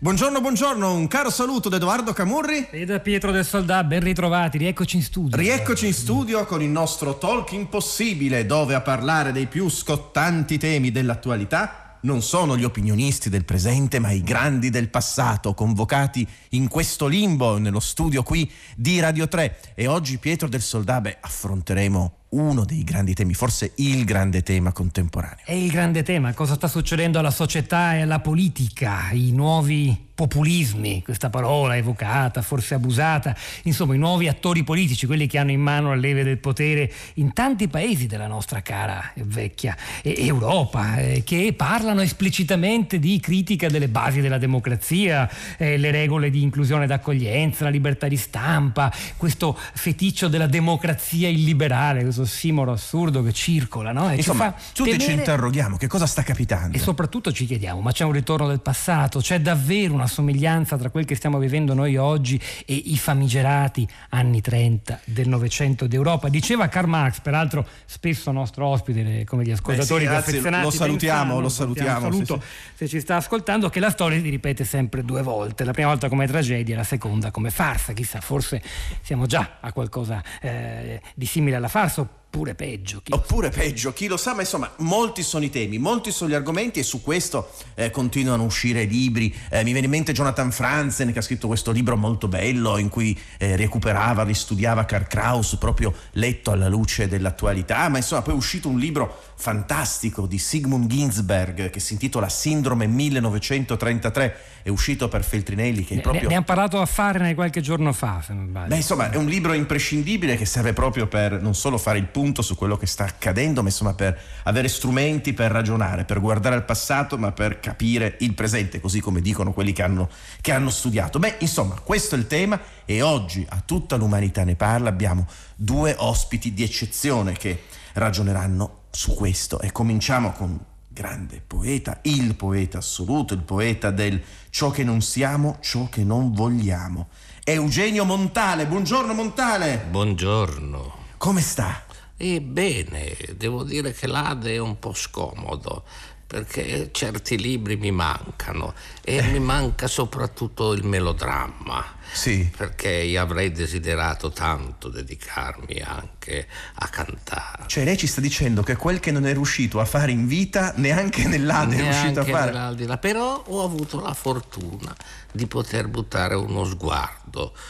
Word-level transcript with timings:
Buongiorno, 0.00 0.40
buongiorno, 0.40 0.92
un 0.94 1.08
caro 1.08 1.28
saluto 1.28 1.68
da 1.68 1.74
Edoardo 1.74 2.12
Camurri. 2.12 2.68
E 2.70 2.84
da 2.84 3.00
Pietro 3.00 3.32
del 3.32 3.44
Soldà, 3.44 3.82
ben 3.82 3.98
ritrovati, 3.98 4.56
rieccoci 4.56 4.94
in 4.94 5.02
studio. 5.02 5.36
Rieccoci 5.36 5.86
in 5.86 5.92
studio 5.92 6.46
con 6.46 6.62
il 6.62 6.68
nostro 6.68 7.18
Talk 7.18 7.50
Impossibile, 7.50 8.46
dove 8.46 8.76
a 8.76 8.80
parlare 8.80 9.32
dei 9.32 9.46
più 9.46 9.68
scottanti 9.68 10.56
temi 10.56 10.92
dell'attualità 10.92 11.98
non 12.02 12.22
sono 12.22 12.56
gli 12.56 12.62
opinionisti 12.62 13.28
del 13.28 13.44
presente, 13.44 13.98
ma 13.98 14.12
i 14.12 14.22
grandi 14.22 14.70
del 14.70 14.88
passato, 14.88 15.52
convocati 15.52 16.24
in 16.50 16.68
questo 16.68 17.08
limbo 17.08 17.58
nello 17.58 17.80
studio 17.80 18.22
qui 18.22 18.48
di 18.76 19.00
Radio 19.00 19.26
3. 19.26 19.72
E 19.74 19.88
oggi 19.88 20.18
Pietro 20.18 20.46
del 20.46 20.62
Soldà, 20.62 21.00
beh, 21.00 21.18
affronteremo 21.20 22.17
uno 22.30 22.64
dei 22.64 22.84
grandi 22.84 23.14
temi, 23.14 23.34
forse 23.34 23.72
il 23.76 24.04
grande 24.04 24.42
tema 24.42 24.72
contemporaneo. 24.72 25.44
È 25.44 25.52
il 25.52 25.70
grande 25.70 26.02
tema, 26.02 26.32
cosa 26.34 26.54
sta 26.54 26.68
succedendo 26.68 27.18
alla 27.18 27.30
società 27.30 27.94
e 27.94 28.02
alla 28.02 28.20
politica, 28.20 29.10
i 29.12 29.32
nuovi 29.32 30.06
populismi, 30.18 31.04
questa 31.04 31.30
parola 31.30 31.76
evocata, 31.76 32.42
forse 32.42 32.74
abusata, 32.74 33.36
insomma 33.62 33.94
i 33.94 33.98
nuovi 33.98 34.26
attori 34.26 34.64
politici, 34.64 35.06
quelli 35.06 35.28
che 35.28 35.38
hanno 35.38 35.52
in 35.52 35.60
mano 35.60 35.94
le 35.94 36.00
leve 36.00 36.24
del 36.24 36.38
potere 36.38 36.92
in 37.14 37.32
tanti 37.32 37.68
paesi 37.68 38.08
della 38.08 38.26
nostra 38.26 38.60
cara 38.60 39.12
e 39.14 39.22
vecchia 39.24 39.76
Europa, 40.02 40.96
eh, 40.96 41.22
che 41.22 41.54
parlano 41.56 42.00
esplicitamente 42.00 42.98
di 42.98 43.20
critica 43.20 43.68
delle 43.68 43.86
basi 43.86 44.20
della 44.20 44.38
democrazia, 44.38 45.30
eh, 45.56 45.76
le 45.76 45.92
regole 45.92 46.30
di 46.30 46.42
inclusione 46.42 46.82
ed 46.82 46.90
accoglienza, 46.90 47.62
la 47.62 47.70
libertà 47.70 48.08
di 48.08 48.16
stampa, 48.16 48.92
questo 49.16 49.56
feticcio 49.74 50.26
della 50.26 50.48
democrazia 50.48 51.28
illiberale, 51.28 52.02
questo 52.18 52.24
simolo 52.24 52.72
assurdo 52.72 53.22
che 53.22 53.32
circola, 53.32 53.92
no? 53.92 54.10
E 54.10 54.16
Insomma, 54.16 54.52
tutti 54.72 54.90
temere... 54.90 55.10
ci 55.10 55.12
interroghiamo 55.12 55.76
che 55.76 55.86
cosa 55.86 56.06
sta 56.06 56.22
capitando. 56.22 56.76
E 56.76 56.80
soprattutto 56.80 57.32
ci 57.32 57.46
chiediamo, 57.46 57.80
ma 57.80 57.92
c'è 57.92 58.04
un 58.04 58.12
ritorno 58.12 58.48
del 58.48 58.60
passato? 58.60 59.20
C'è 59.20 59.40
davvero 59.40 59.94
una 59.94 60.06
somiglianza 60.06 60.76
tra 60.76 60.90
quel 60.90 61.04
che 61.04 61.14
stiamo 61.14 61.38
vivendo 61.38 61.74
noi 61.74 61.96
oggi 61.96 62.40
e 62.66 62.74
i 62.74 62.96
famigerati 62.96 63.86
anni 64.10 64.40
30 64.40 65.00
del 65.04 65.28
Novecento 65.28 65.86
d'Europa? 65.86 66.28
Diceva 66.28 66.68
Karl 66.68 66.88
Marx, 66.88 67.20
peraltro 67.20 67.66
spesso 67.84 68.30
nostro 68.32 68.66
ospite, 68.66 69.24
come 69.24 69.44
gli 69.44 69.50
ascoltatori 69.50 70.04
Beh 70.04 70.10
sì, 70.10 70.16
anzi, 70.16 70.30
affezionati. 70.30 70.64
lo 70.64 70.70
salutiamo, 70.70 71.20
pensano, 71.20 71.40
lo 71.40 71.48
salutiamo, 71.48 72.00
Saluto 72.00 72.40
sì, 72.40 72.74
se 72.74 72.88
ci 72.88 73.00
sta 73.00 73.16
ascoltando, 73.16 73.68
che 73.68 73.80
la 73.80 73.90
storia 73.90 74.20
si 74.20 74.28
ripete 74.28 74.64
sempre 74.64 75.04
due 75.04 75.22
volte. 75.22 75.64
La 75.64 75.72
prima 75.72 75.88
volta 75.88 76.08
come 76.08 76.26
tragedia, 76.26 76.76
la 76.76 76.84
seconda 76.84 77.30
come 77.30 77.50
farsa. 77.50 77.92
Chissà, 77.92 78.20
forse 78.20 78.62
siamo 79.02 79.26
già 79.26 79.58
a 79.60 79.72
qualcosa 79.72 80.22
eh, 80.40 81.00
di 81.14 81.26
simile 81.26 81.56
alla 81.56 81.68
farsa 81.68 82.07
oppure 82.30 82.54
peggio. 82.54 83.00
Chi 83.02 83.12
Oppure 83.12 83.48
peggio, 83.48 83.92
chi 83.94 84.06
lo 84.06 84.18
sa, 84.18 84.34
ma 84.34 84.42
insomma, 84.42 84.70
molti 84.78 85.22
sono 85.22 85.44
i 85.44 85.50
temi, 85.50 85.78
molti 85.78 86.12
sono 86.12 86.30
gli 86.30 86.34
argomenti 86.34 86.78
e 86.78 86.82
su 86.82 87.02
questo 87.02 87.50
eh, 87.74 87.90
continuano 87.90 88.42
a 88.42 88.46
uscire 88.46 88.84
libri. 88.84 89.34
Eh, 89.48 89.64
mi 89.64 89.72
viene 89.72 89.86
in 89.86 89.90
mente 89.90 90.12
Jonathan 90.12 90.52
Franzen 90.52 91.10
che 91.12 91.18
ha 91.18 91.22
scritto 91.22 91.46
questo 91.46 91.72
libro 91.72 91.96
molto 91.96 92.28
bello 92.28 92.76
in 92.76 92.90
cui 92.90 93.18
eh, 93.38 93.56
recuperava, 93.56 94.24
ristudiava 94.24 94.84
Karl 94.84 95.06
Kraus, 95.06 95.56
proprio 95.56 95.94
letto 96.12 96.50
alla 96.50 96.68
luce 96.68 97.08
dell'attualità, 97.08 97.88
ma 97.88 97.96
insomma 97.96 98.20
poi 98.20 98.34
è 98.34 98.36
uscito 98.36 98.68
un 98.68 98.78
libro 98.78 99.20
fantastico 99.34 100.26
di 100.26 100.38
Sigmund 100.38 100.86
Ginsberg 100.86 101.70
che 101.70 101.80
si 101.80 101.94
intitola 101.94 102.28
Sindrome 102.28 102.86
1933, 102.86 104.36
è 104.62 104.68
uscito 104.68 105.08
per 105.08 105.24
Feltrinelli 105.24 105.84
che 105.84 105.94
è 105.94 105.96
ne, 105.96 106.02
proprio... 106.02 106.28
ne 106.28 106.34
hanno 106.34 106.44
parlato 106.44 106.80
a 106.80 106.86
fare 106.86 107.34
qualche 107.34 107.60
giorno 107.60 107.92
fa, 107.92 108.20
se 108.22 108.34
non 108.34 108.46
sbaglio. 108.48 108.68
Beh, 108.68 108.76
insomma, 108.76 109.10
è 109.10 109.16
un 109.16 109.26
libro 109.26 109.54
imprescindibile 109.54 110.36
che 110.36 110.44
serve 110.44 110.72
proprio 110.72 111.06
per 111.06 111.40
non 111.40 111.54
solo 111.54 111.78
fare 111.78 111.98
il 111.98 112.06
punto 112.18 112.42
su 112.42 112.56
quello 112.56 112.76
che 112.76 112.86
sta 112.86 113.04
accadendo, 113.04 113.62
ma 113.62 113.68
insomma 113.68 113.94
per 113.94 114.20
avere 114.42 114.66
strumenti 114.66 115.34
per 115.34 115.52
ragionare, 115.52 116.04
per 116.04 116.18
guardare 116.18 116.56
al 116.56 116.64
passato, 116.64 117.16
ma 117.16 117.30
per 117.30 117.60
capire 117.60 118.16
il 118.22 118.34
presente, 118.34 118.80
così 118.80 118.98
come 118.98 119.20
dicono 119.20 119.52
quelli 119.52 119.72
che 119.72 119.84
hanno, 119.84 120.10
che 120.40 120.50
hanno 120.50 120.68
studiato. 120.68 121.20
Beh, 121.20 121.36
insomma, 121.38 121.76
questo 121.76 122.16
è 122.16 122.18
il 122.18 122.26
tema 122.26 122.60
e 122.84 123.02
oggi 123.02 123.46
a 123.48 123.62
tutta 123.64 123.94
l'umanità 123.94 124.42
ne 124.42 124.56
parla. 124.56 124.88
Abbiamo 124.88 125.28
due 125.54 125.94
ospiti 125.96 126.52
di 126.52 126.64
eccezione 126.64 127.34
che 127.34 127.66
ragioneranno 127.92 128.86
su 128.90 129.14
questo 129.14 129.60
e 129.60 129.70
cominciamo 129.70 130.32
con 130.32 130.58
grande 130.88 131.40
poeta, 131.46 132.00
il 132.02 132.34
poeta 132.34 132.78
assoluto, 132.78 133.32
il 133.32 133.42
poeta 133.42 133.92
del 133.92 134.20
ciò 134.50 134.70
che 134.70 134.82
non 134.82 135.02
siamo, 135.02 135.58
ciò 135.60 135.88
che 135.88 136.02
non 136.02 136.32
vogliamo. 136.32 137.10
Eugenio 137.44 138.04
Montale, 138.04 138.66
buongiorno 138.66 139.14
Montale. 139.14 139.84
Buongiorno. 139.88 140.96
Come 141.16 141.40
sta? 141.40 141.86
Ebbene, 142.20 143.16
devo 143.36 143.62
dire 143.62 143.92
che 143.92 144.08
l'Ade 144.08 144.54
è 144.54 144.58
un 144.58 144.78
po' 144.80 144.92
scomodo 144.92 145.84
perché 146.26 146.90
certi 146.92 147.38
libri 147.38 147.76
mi 147.76 147.90
mancano 147.90 148.74
e 149.02 149.22
mi 149.22 149.38
manca 149.38 149.86
soprattutto 149.86 150.74
il 150.74 150.84
melodramma. 150.84 151.82
Sì. 152.12 152.50
Perché 152.54 152.90
io 152.90 153.22
avrei 153.22 153.50
desiderato 153.50 154.30
tanto 154.30 154.88
dedicarmi 154.88 155.80
anche 155.80 156.46
a 156.74 156.88
cantare. 156.88 157.62
Cioè 157.66 157.84
lei 157.84 157.96
ci 157.96 158.06
sta 158.06 158.20
dicendo 158.20 158.62
che 158.62 158.76
quel 158.76 159.00
che 159.00 159.10
non 159.10 159.24
è 159.24 159.32
riuscito 159.32 159.80
a 159.80 159.86
fare 159.86 160.10
in 160.10 160.26
vita 160.26 160.74
neanche 160.76 161.26
nell'Ade 161.26 161.76
è 161.76 161.80
riuscito 161.80 162.20
a 162.20 162.24
Neanche 162.24 162.84
fare. 162.84 162.98
Però 162.98 163.44
ho 163.46 163.64
avuto 163.64 164.00
la 164.00 164.12
fortuna 164.12 164.94
di 165.32 165.46
poter 165.46 165.88
buttare 165.88 166.34
uno 166.34 166.64
sguardo 166.64 167.17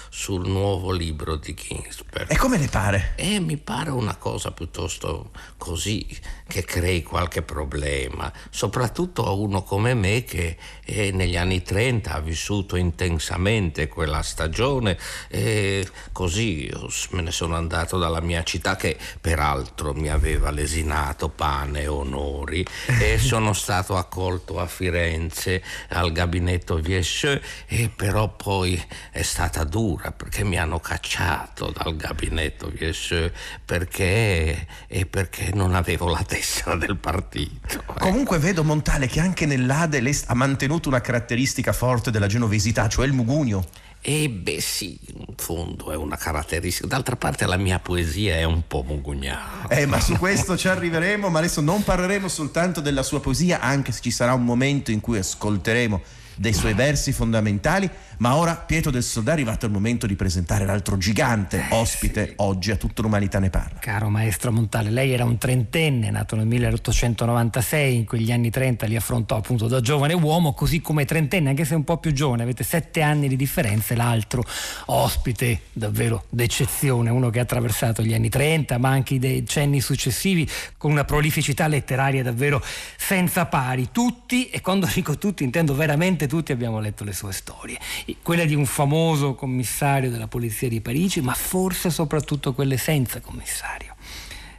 sul 0.09 0.49
nuovo 0.49 0.93
libro 0.93 1.37
di 1.37 1.55
Ginsberg. 1.55 2.31
E 2.31 2.37
come 2.37 2.59
le 2.59 2.69
pare? 2.69 3.13
E 3.17 3.41
mi 3.41 3.57
pare 3.57 3.91
una 3.91 4.17
cosa 4.17 4.53
piuttosto 4.53 5.31
così 5.57 6.07
che 6.47 6.65
crei 6.65 7.03
qualche 7.03 7.43
problema, 7.43 8.33
soprattutto 8.51 9.27
a 9.27 9.33
uno 9.33 9.63
come 9.63 9.95
me 9.95 10.25
che 10.25 10.57
eh, 10.85 11.11
negli 11.13 11.37
anni 11.37 11.63
30 11.63 12.13
ha 12.13 12.21
vissuto 12.21 12.77
intensamente 12.77 13.89
quella 13.89 14.23
stagione 14.23 14.97
e 15.29 15.87
così 16.13 16.71
s- 16.89 17.09
me 17.11 17.23
ne 17.23 17.31
sono 17.31 17.57
andato 17.57 17.99
dalla 17.99 18.21
mia 18.21 18.43
città 18.43 18.77
che 18.77 18.97
peraltro 19.21 19.93
mi 19.93 20.09
aveva 20.09 20.51
lesinato 20.51 21.29
pane 21.29 21.83
e 21.83 21.87
onori 21.87 22.65
e 23.01 23.19
sono 23.21 23.53
stato 23.53 23.97
accolto 23.97 24.59
a 24.59 24.67
Firenze 24.67 25.63
al 25.91 26.13
gabinetto 26.13 26.77
Viesseux 26.77 27.41
e 27.67 27.91
però 27.95 28.29
poi 28.29 28.83
è 29.11 29.23
stata 29.49 29.65
dura 29.65 30.13
perché 30.13 30.45
mi 30.45 30.59
hanno 30.59 30.79
cacciato 30.79 31.73
dal 31.75 31.97
gabinetto 31.97 32.69
Viesseux 32.69 33.33
perché, 33.65 34.67
e 34.87 35.07
perché 35.07 35.51
non 35.55 35.75
avevo 35.75 36.09
la 36.09 36.23
tessera 36.23 36.77
del 36.77 36.97
partito. 36.97 37.83
Comunque 37.99 38.39
vedo 38.39 38.63
Montale 38.63 39.07
che 39.07 39.21
anche 39.21 39.47
nell'Ade 39.47 39.97
ha 40.27 40.35
mantenuto 40.35 40.89
una 40.89 41.01
caratteristica 41.01 41.73
forte 41.73 42.11
della 42.11 42.27
genovesità, 42.27 42.89
cioè 42.89 43.07
il 43.07 43.13
mugugno. 43.13 43.65
E 44.01 44.29
beh 44.29 44.61
sì, 44.61 44.99
in 45.07 45.35
fondo 45.37 45.91
è 45.91 45.97
una 45.97 46.17
caratteristica. 46.17 46.87
D'altra 46.87 47.17
parte 47.17 47.47
la 47.47 47.57
mia 47.57 47.79
poesia 47.79 48.37
è 48.37 48.45
un 48.45 48.63
po' 48.67 48.85
mugugnana. 48.87 49.67
Eh, 49.69 49.87
ma 49.87 49.99
su 49.99 50.15
questo 50.17 50.57
ci 50.57 50.69
arriveremo, 50.69 51.29
ma 51.31 51.39
adesso 51.39 51.61
non 51.61 51.83
parleremo 51.83 52.29
soltanto 52.29 52.81
della 52.81 53.03
sua 53.03 53.21
poesia, 53.21 53.61
anche 53.61 53.93
se 53.93 54.01
ci 54.03 54.11
sarà 54.11 54.35
un 54.35 54.45
momento 54.45 54.93
in 54.93 55.01
cui 55.01 55.19
ascolteremo 55.19 56.01
dei 56.39 56.55
suoi 56.55 56.73
versi 56.73 57.13
fondamentali, 57.13 57.91
ma 58.19 58.37
ora 58.37 58.57
Pietro 58.57 58.91
del 58.91 59.03
Soldà 59.03 59.31
è 59.31 59.35
arrivato 59.35 59.67
il 59.67 59.73
momento 59.73 60.07
di 60.07 60.17
presentare 60.17 60.65
l'altro 60.65 60.97
gigante 60.97 61.67
ospite 61.71 62.33
oggi 62.37 62.71
a 62.71 62.77
tutta 62.77 63.03
l'umanità 63.03 63.39
ne 63.39 63.51
parla. 63.51 63.79
Caro 63.79 64.09
maestro 64.09 64.51
Montale, 64.51 64.91
lei 64.91 65.13
era 65.13 65.25
un 65.25 65.39
trentenne, 65.39 66.11
nato 66.11 66.35
nel 66.35 66.47
1896, 66.47 67.95
in 67.95 68.05
quegli 68.05 68.33
anni 68.33 68.51
30 68.51 68.87
li 68.87 68.97
affrontò 68.97 69.37
appunto 69.37 69.69
da 69.69 69.81
giovane 69.81 70.15
uomo, 70.15 70.53
così 70.53 70.81
come 70.81 71.05
trentenne, 71.05 71.51
anche 71.51 71.65
se 71.65 71.75
un 71.75 71.85
po' 71.85 71.99
più 71.99 72.13
giovane, 72.13 72.43
avete 72.43 72.65
sette 72.65 73.03
anni 73.03 73.29
di 73.29 73.37
differenza, 73.37 73.95
l'altro 73.95 74.45
ospite 74.87 75.63
davvero 75.73 76.25
d'eccezione, 76.29 77.11
uno 77.11 77.31
che 77.31 77.39
ha 77.39 77.43
attraversato 77.43 78.03
gli 78.03 78.15
anni 78.15 78.29
30, 78.29 78.79
ma 78.79 78.89
anche 78.89 79.15
i 79.15 79.19
decenni 79.19 79.81
successivi, 79.81 80.49
con 80.77 80.91
una 80.91 81.05
prolificità 81.05 81.69
letteraria 81.69 82.23
davvero 82.23 82.63
senza 82.97 83.47
pari. 83.47 83.91
Tutti, 83.93 84.51
e 84.51 84.61
quando 84.61 84.89
dico 84.93 85.19
tutti 85.19 85.45
intendo 85.45 85.75
veramente 85.75 86.27
tutti, 86.27 86.51
abbiamo 86.51 86.81
letto 86.81 87.05
le 87.05 87.13
sue 87.13 87.33
storie 87.33 87.79
quella 88.23 88.45
di 88.45 88.55
un 88.55 88.67
famoso 88.67 89.35
commissario 89.35 90.11
della 90.11 90.29
polizia 90.29 90.69
di 90.69 90.81
Parigi, 90.81 91.21
ma 91.21 91.35
forse 91.35 91.91
soprattutto 91.91 92.53
quelle 92.55 92.77
senza 92.77 93.21
commissario. 93.21 93.97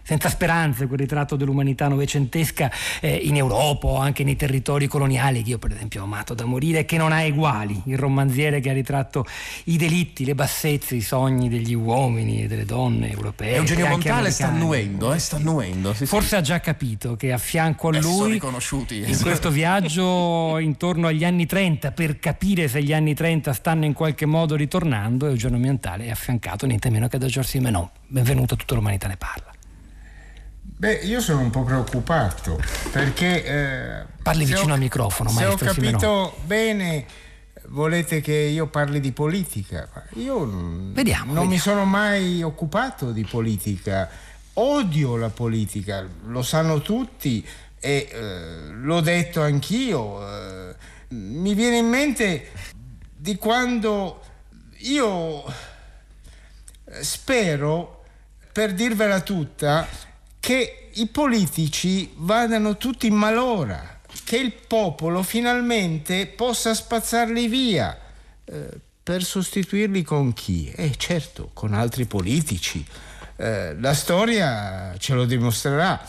Senza 0.09 0.29
speranze, 0.29 0.87
quel 0.87 0.97
ritratto 0.97 1.35
dell'umanità 1.35 1.87
novecentesca 1.87 2.71
eh, 2.99 3.13
in 3.13 3.35
Europa 3.35 3.85
o 3.85 3.97
anche 3.97 4.23
nei 4.23 4.35
territori 4.35 4.87
coloniali, 4.87 5.43
che 5.43 5.51
io 5.51 5.59
per 5.59 5.71
esempio 5.71 6.01
ho 6.01 6.05
amato 6.05 6.33
da 6.33 6.45
morire, 6.45 6.83
che 6.83 6.97
non 6.97 7.11
ha 7.11 7.21
eguali, 7.21 7.79
il 7.85 7.95
romanziere 7.95 8.59
che 8.59 8.71
ha 8.71 8.73
ritratto 8.73 9.23
i 9.65 9.77
delitti, 9.77 10.25
le 10.25 10.33
bassezze, 10.33 10.95
i 10.95 11.01
sogni 11.01 11.47
degli 11.47 11.75
uomini 11.75 12.41
e 12.41 12.47
delle 12.47 12.65
donne 12.65 13.11
europee. 13.11 13.57
Eugenio 13.57 13.85
Montale 13.85 14.31
sta 14.31 14.47
annuendo, 14.47 15.13
eh, 15.13 15.19
sta 15.19 15.35
annuendo. 15.35 15.91
sì, 15.91 15.99
sì. 15.99 16.05
Forse 16.07 16.37
ha 16.37 16.41
già 16.41 16.59
capito 16.59 17.15
che 17.15 17.31
a 17.31 17.37
fianco 17.37 17.89
a 17.89 17.95
Eh, 17.97 18.01
lui 18.01 18.41
in 18.41 19.19
questo 19.21 19.51
viaggio 19.51 20.57
intorno 20.57 21.05
agli 21.05 21.23
anni 21.23 21.45
30 21.45 21.91
per 21.91 22.17
capire 22.17 22.67
se 22.67 22.81
gli 22.81 22.93
anni 22.93 23.13
30 23.13 23.53
stanno 23.53 23.85
in 23.85 23.93
qualche 23.93 24.25
modo 24.25 24.55
ritornando 24.55 25.27
Eugenio 25.27 25.59
Montale 25.59 26.05
è 26.05 26.09
affiancato 26.09 26.65
niente 26.65 26.89
meno 26.89 27.07
che 27.07 27.19
da 27.19 27.27
Giorgio 27.27 27.49
Simenon 27.49 27.87
benvenuto 28.07 28.55
a 28.55 28.57
tutta 28.57 28.73
l'umanità 28.73 29.07
ne 29.07 29.17
parla 29.17 29.48
Beh, 30.79 30.93
io 30.93 31.19
sono 31.19 31.41
un 31.41 31.49
po' 31.49 31.63
preoccupato 31.63 32.57
perché... 32.91 33.43
eh, 33.43 34.05
Parli 34.23 34.45
se 34.45 34.53
vicino 34.53 34.71
ho- 34.71 34.75
al 34.75 34.79
microfono, 34.79 35.29
Se 35.29 35.43
ho 35.43 35.47
maestro 35.49 35.73
capito 35.73 36.37
bene, 36.45 37.05
volete 37.67 38.21
che 38.21 38.33
io 38.33 38.67
parli 38.67 39.01
di 39.01 39.11
politica. 39.11 39.89
Io 40.13 40.45
Vediamo, 40.93 41.33
non 41.33 41.47
mi 41.47 41.57
vediamo. 41.57 41.57
sono 41.57 41.83
mai 41.83 42.41
occupato 42.43 43.11
di 43.11 43.25
politica. 43.25 44.09
Odio 44.53 45.17
la 45.17 45.29
politica, 45.29 46.07
lo 46.27 46.41
sanno 46.43 46.81
tutti 46.81 47.45
e 47.77 48.07
eh, 48.09 48.67
l'ho 48.71 49.01
detto 49.01 49.41
anch'io. 49.41 50.25
eh, 50.25 50.75
mi 51.09 51.55
viene 51.55 51.77
in 51.79 51.87
mente 51.89 52.51
di 53.17 53.35
quando 53.35 54.21
io 54.77 55.43
eh, 55.45 57.03
spero, 57.03 58.05
per 58.53 58.73
dirvela 58.73 59.19
tutta, 59.19 59.85
che 60.39 60.89
i 60.93 61.07
politici 61.07 62.11
vadano 62.15 62.77
tutti 62.77 63.07
in 63.07 63.15
malora, 63.15 63.99
che 64.23 64.37
il 64.37 64.53
popolo 64.53 65.21
finalmente 65.23 66.27
possa 66.27 66.73
spazzarli 66.73 67.47
via. 67.47 67.97
eh, 68.45 68.69
per 69.03 69.23
sostituirli 69.23 70.03
con 70.03 70.33
chi? 70.33 70.71
Eh 70.75 70.93
certo, 70.95 71.49
con 71.53 71.73
altri 71.73 72.05
politici. 72.05 72.85
Eh, 73.37 73.75
la 73.79 73.93
storia 73.95 74.93
ce 74.99 75.13
lo 75.15 75.25
dimostrerà. 75.25 75.99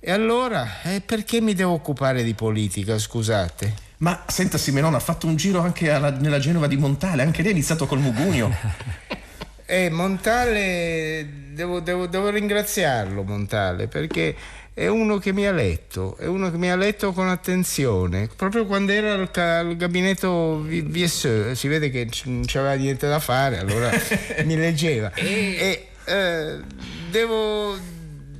E 0.00 0.10
allora, 0.10 0.82
eh, 0.82 1.00
perché 1.00 1.40
mi 1.40 1.54
devo 1.54 1.72
occupare 1.72 2.24
di 2.24 2.34
politica, 2.34 2.98
scusate? 2.98 3.74
Ma 3.98 4.24
senta 4.26 4.58
Simenon 4.58 4.94
ha 4.94 5.00
fatto 5.00 5.26
un 5.28 5.36
giro 5.36 5.60
anche 5.60 5.90
alla- 5.90 6.10
nella 6.10 6.38
Genova 6.40 6.66
di 6.66 6.76
Montale, 6.76 7.22
anche 7.22 7.42
lei 7.42 7.50
ha 7.50 7.54
iniziato 7.54 7.86
col 7.86 7.98
Mugunio. 8.00 8.52
Eh, 9.70 9.90
Montale, 9.90 11.28
devo, 11.52 11.80
devo- 11.80 12.06
devo 12.06 12.30
ringraziarlo 12.30 13.22
Montale 13.22 13.86
perché 13.86 14.34
è 14.72 14.86
uno 14.86 15.18
che 15.18 15.34
mi 15.34 15.46
ha 15.46 15.52
letto, 15.52 16.16
è 16.16 16.24
uno 16.24 16.50
che 16.50 16.56
mi 16.56 16.70
ha 16.70 16.76
letto 16.76 17.12
con 17.12 17.28
attenzione, 17.28 18.30
proprio 18.34 18.64
quando 18.64 18.92
era 18.92 19.12
al, 19.12 19.30
ca- 19.30 19.58
al 19.58 19.76
gabinetto 19.76 20.62
VSE, 20.64 21.54
si 21.54 21.68
vede 21.68 21.90
che 21.90 22.08
non 22.24 22.44
c'aveva 22.46 22.72
niente 22.74 23.08
da 23.08 23.18
fare, 23.18 23.58
allora 23.58 23.90
mi 24.44 24.56
leggeva. 24.56 25.12
E 25.12 25.88
eh, 26.06 26.58
devo, 27.10 27.76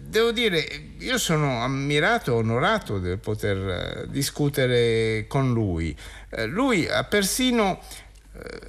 devo 0.06 0.30
dire, 0.32 0.66
io 0.98 1.18
sono 1.18 1.62
ammirato, 1.62 2.36
onorato 2.36 2.98
di 2.98 3.16
poter 3.18 3.56
eh, 3.56 4.06
discutere 4.08 5.26
con 5.28 5.52
lui. 5.52 5.94
Eh, 6.30 6.46
lui 6.46 6.86
ha 6.88 7.04
persino 7.04 7.80
eh, 7.80 8.07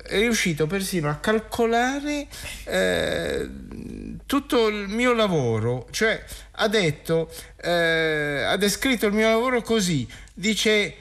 è 0.04 0.18
riuscito 0.18 0.66
persino 0.68 1.10
a 1.10 1.16
calcolare 1.16 2.28
eh, 2.66 3.50
tutto 4.26 4.68
il 4.68 4.88
mio 4.88 5.14
lavoro, 5.14 5.88
cioè 5.92 6.24
ha 6.52 6.68
detto, 6.68 7.32
eh, 7.62 8.44
ha 8.46 8.58
descritto 8.58 9.06
il 9.06 9.14
mio 9.14 9.30
lavoro 9.30 9.62
così, 9.62 10.08
dice 10.34 10.96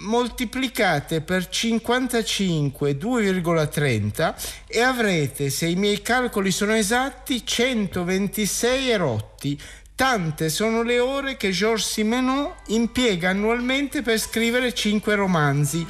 moltiplicate 0.00 1.20
per 1.20 1.48
55 1.48 2.96
2,30 2.96 4.34
e 4.66 4.80
avrete, 4.80 5.50
se 5.50 5.66
i 5.66 5.74
miei 5.74 6.00
calcoli 6.00 6.50
sono 6.50 6.74
esatti, 6.74 7.44
126 7.44 8.90
erotti. 8.90 9.60
Tante 10.00 10.48
sono 10.48 10.82
le 10.82 10.98
ore 10.98 11.36
che 11.36 11.50
Georges 11.50 11.90
Simenon 11.90 12.50
impiega 12.68 13.28
annualmente 13.28 14.00
per 14.00 14.18
scrivere 14.18 14.72
5 14.72 15.14
romanzi. 15.14 15.86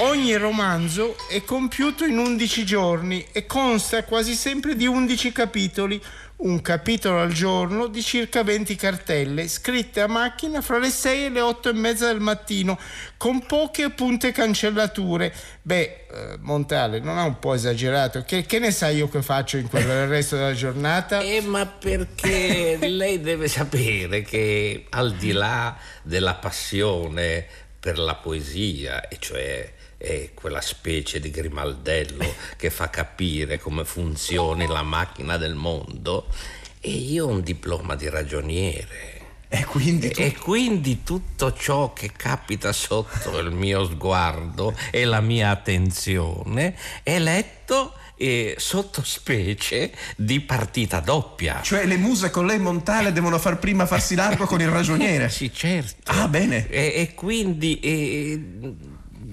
Ogni 0.00 0.36
romanzo 0.36 1.16
è 1.30 1.42
compiuto 1.44 2.04
in 2.04 2.18
11 2.18 2.62
giorni 2.66 3.24
e 3.32 3.46
consta 3.46 4.04
quasi 4.04 4.34
sempre 4.34 4.76
di 4.76 4.86
11 4.86 5.32
capitoli, 5.32 5.98
un 6.44 6.60
capitolo 6.60 7.20
al 7.20 7.32
giorno 7.32 7.86
di 7.86 8.02
circa 8.02 8.42
20 8.42 8.76
cartelle, 8.76 9.48
scritte 9.48 10.00
a 10.00 10.06
macchina 10.06 10.60
fra 10.60 10.78
le 10.78 10.90
6 10.90 11.24
e 11.24 11.28
le 11.30 11.40
8 11.40 11.70
e 11.70 11.72
mezza 11.72 12.06
del 12.06 12.20
mattino, 12.20 12.78
con 13.16 13.44
poche 13.46 13.90
punte 13.90 14.30
cancellature. 14.32 15.32
Beh, 15.62 15.80
eh, 15.80 16.38
Montale, 16.40 17.00
non 17.00 17.16
ha 17.16 17.24
un 17.24 17.38
po' 17.38 17.54
esagerato? 17.54 18.22
Che, 18.24 18.44
che 18.44 18.58
ne 18.58 18.70
sai 18.70 18.96
io 18.96 19.08
che 19.08 19.22
faccio 19.22 19.56
in 19.56 19.68
quel 19.68 19.84
il 19.84 20.06
resto 20.08 20.36
della 20.36 20.52
giornata? 20.52 21.20
Eh, 21.20 21.40
ma 21.40 21.66
perché 21.66 22.76
lei 22.88 23.20
deve 23.20 23.48
sapere 23.48 24.22
che 24.22 24.86
al 24.90 25.14
di 25.14 25.32
là 25.32 25.76
della 26.02 26.34
passione 26.34 27.46
per 27.80 27.98
la 27.98 28.14
poesia, 28.14 29.08
e 29.08 29.16
cioè 29.18 29.72
è 30.04 30.30
quella 30.34 30.60
specie 30.60 31.18
di 31.18 31.30
grimaldello 31.30 32.34
che 32.56 32.70
fa 32.70 32.90
capire 32.90 33.58
come 33.58 33.84
funzioni 33.84 34.66
la 34.66 34.82
macchina 34.82 35.36
del 35.36 35.54
mondo, 35.54 36.26
e 36.80 36.90
io 36.90 37.26
ho 37.26 37.28
un 37.30 37.40
diploma 37.42 37.96
di 37.96 38.08
ragioniere. 38.08 39.12
E 39.48 39.64
quindi 39.64 40.10
tu- 40.10 40.20
E 40.20 40.34
quindi 40.34 41.02
tutto 41.04 41.52
ciò 41.52 41.92
che 41.92 42.10
capita 42.14 42.72
sotto 42.72 43.38
il 43.38 43.52
mio 43.52 43.84
sguardo 43.84 44.74
e 44.90 45.04
la 45.04 45.20
mia 45.20 45.50
attenzione 45.50 46.76
è 47.02 47.18
letto 47.18 47.94
eh, 48.16 48.54
sottospecie 48.58 49.92
di 50.16 50.40
partita 50.40 51.00
doppia. 51.00 51.60
Cioè 51.62 51.84
le 51.86 51.96
muse 51.96 52.30
con 52.30 52.46
lei 52.46 52.58
Montale 52.58 53.12
devono 53.12 53.38
far 53.38 53.58
prima 53.58 53.86
farsi 53.86 54.14
largo 54.14 54.46
con 54.46 54.60
il 54.60 54.68
ragioniere. 54.68 55.28
Sì, 55.34 55.52
certo. 55.52 56.10
Ah, 56.10 56.28
bene. 56.28 56.68
E, 56.68 56.92
e 56.96 57.14
quindi 57.14 57.78
eh, 57.80 58.40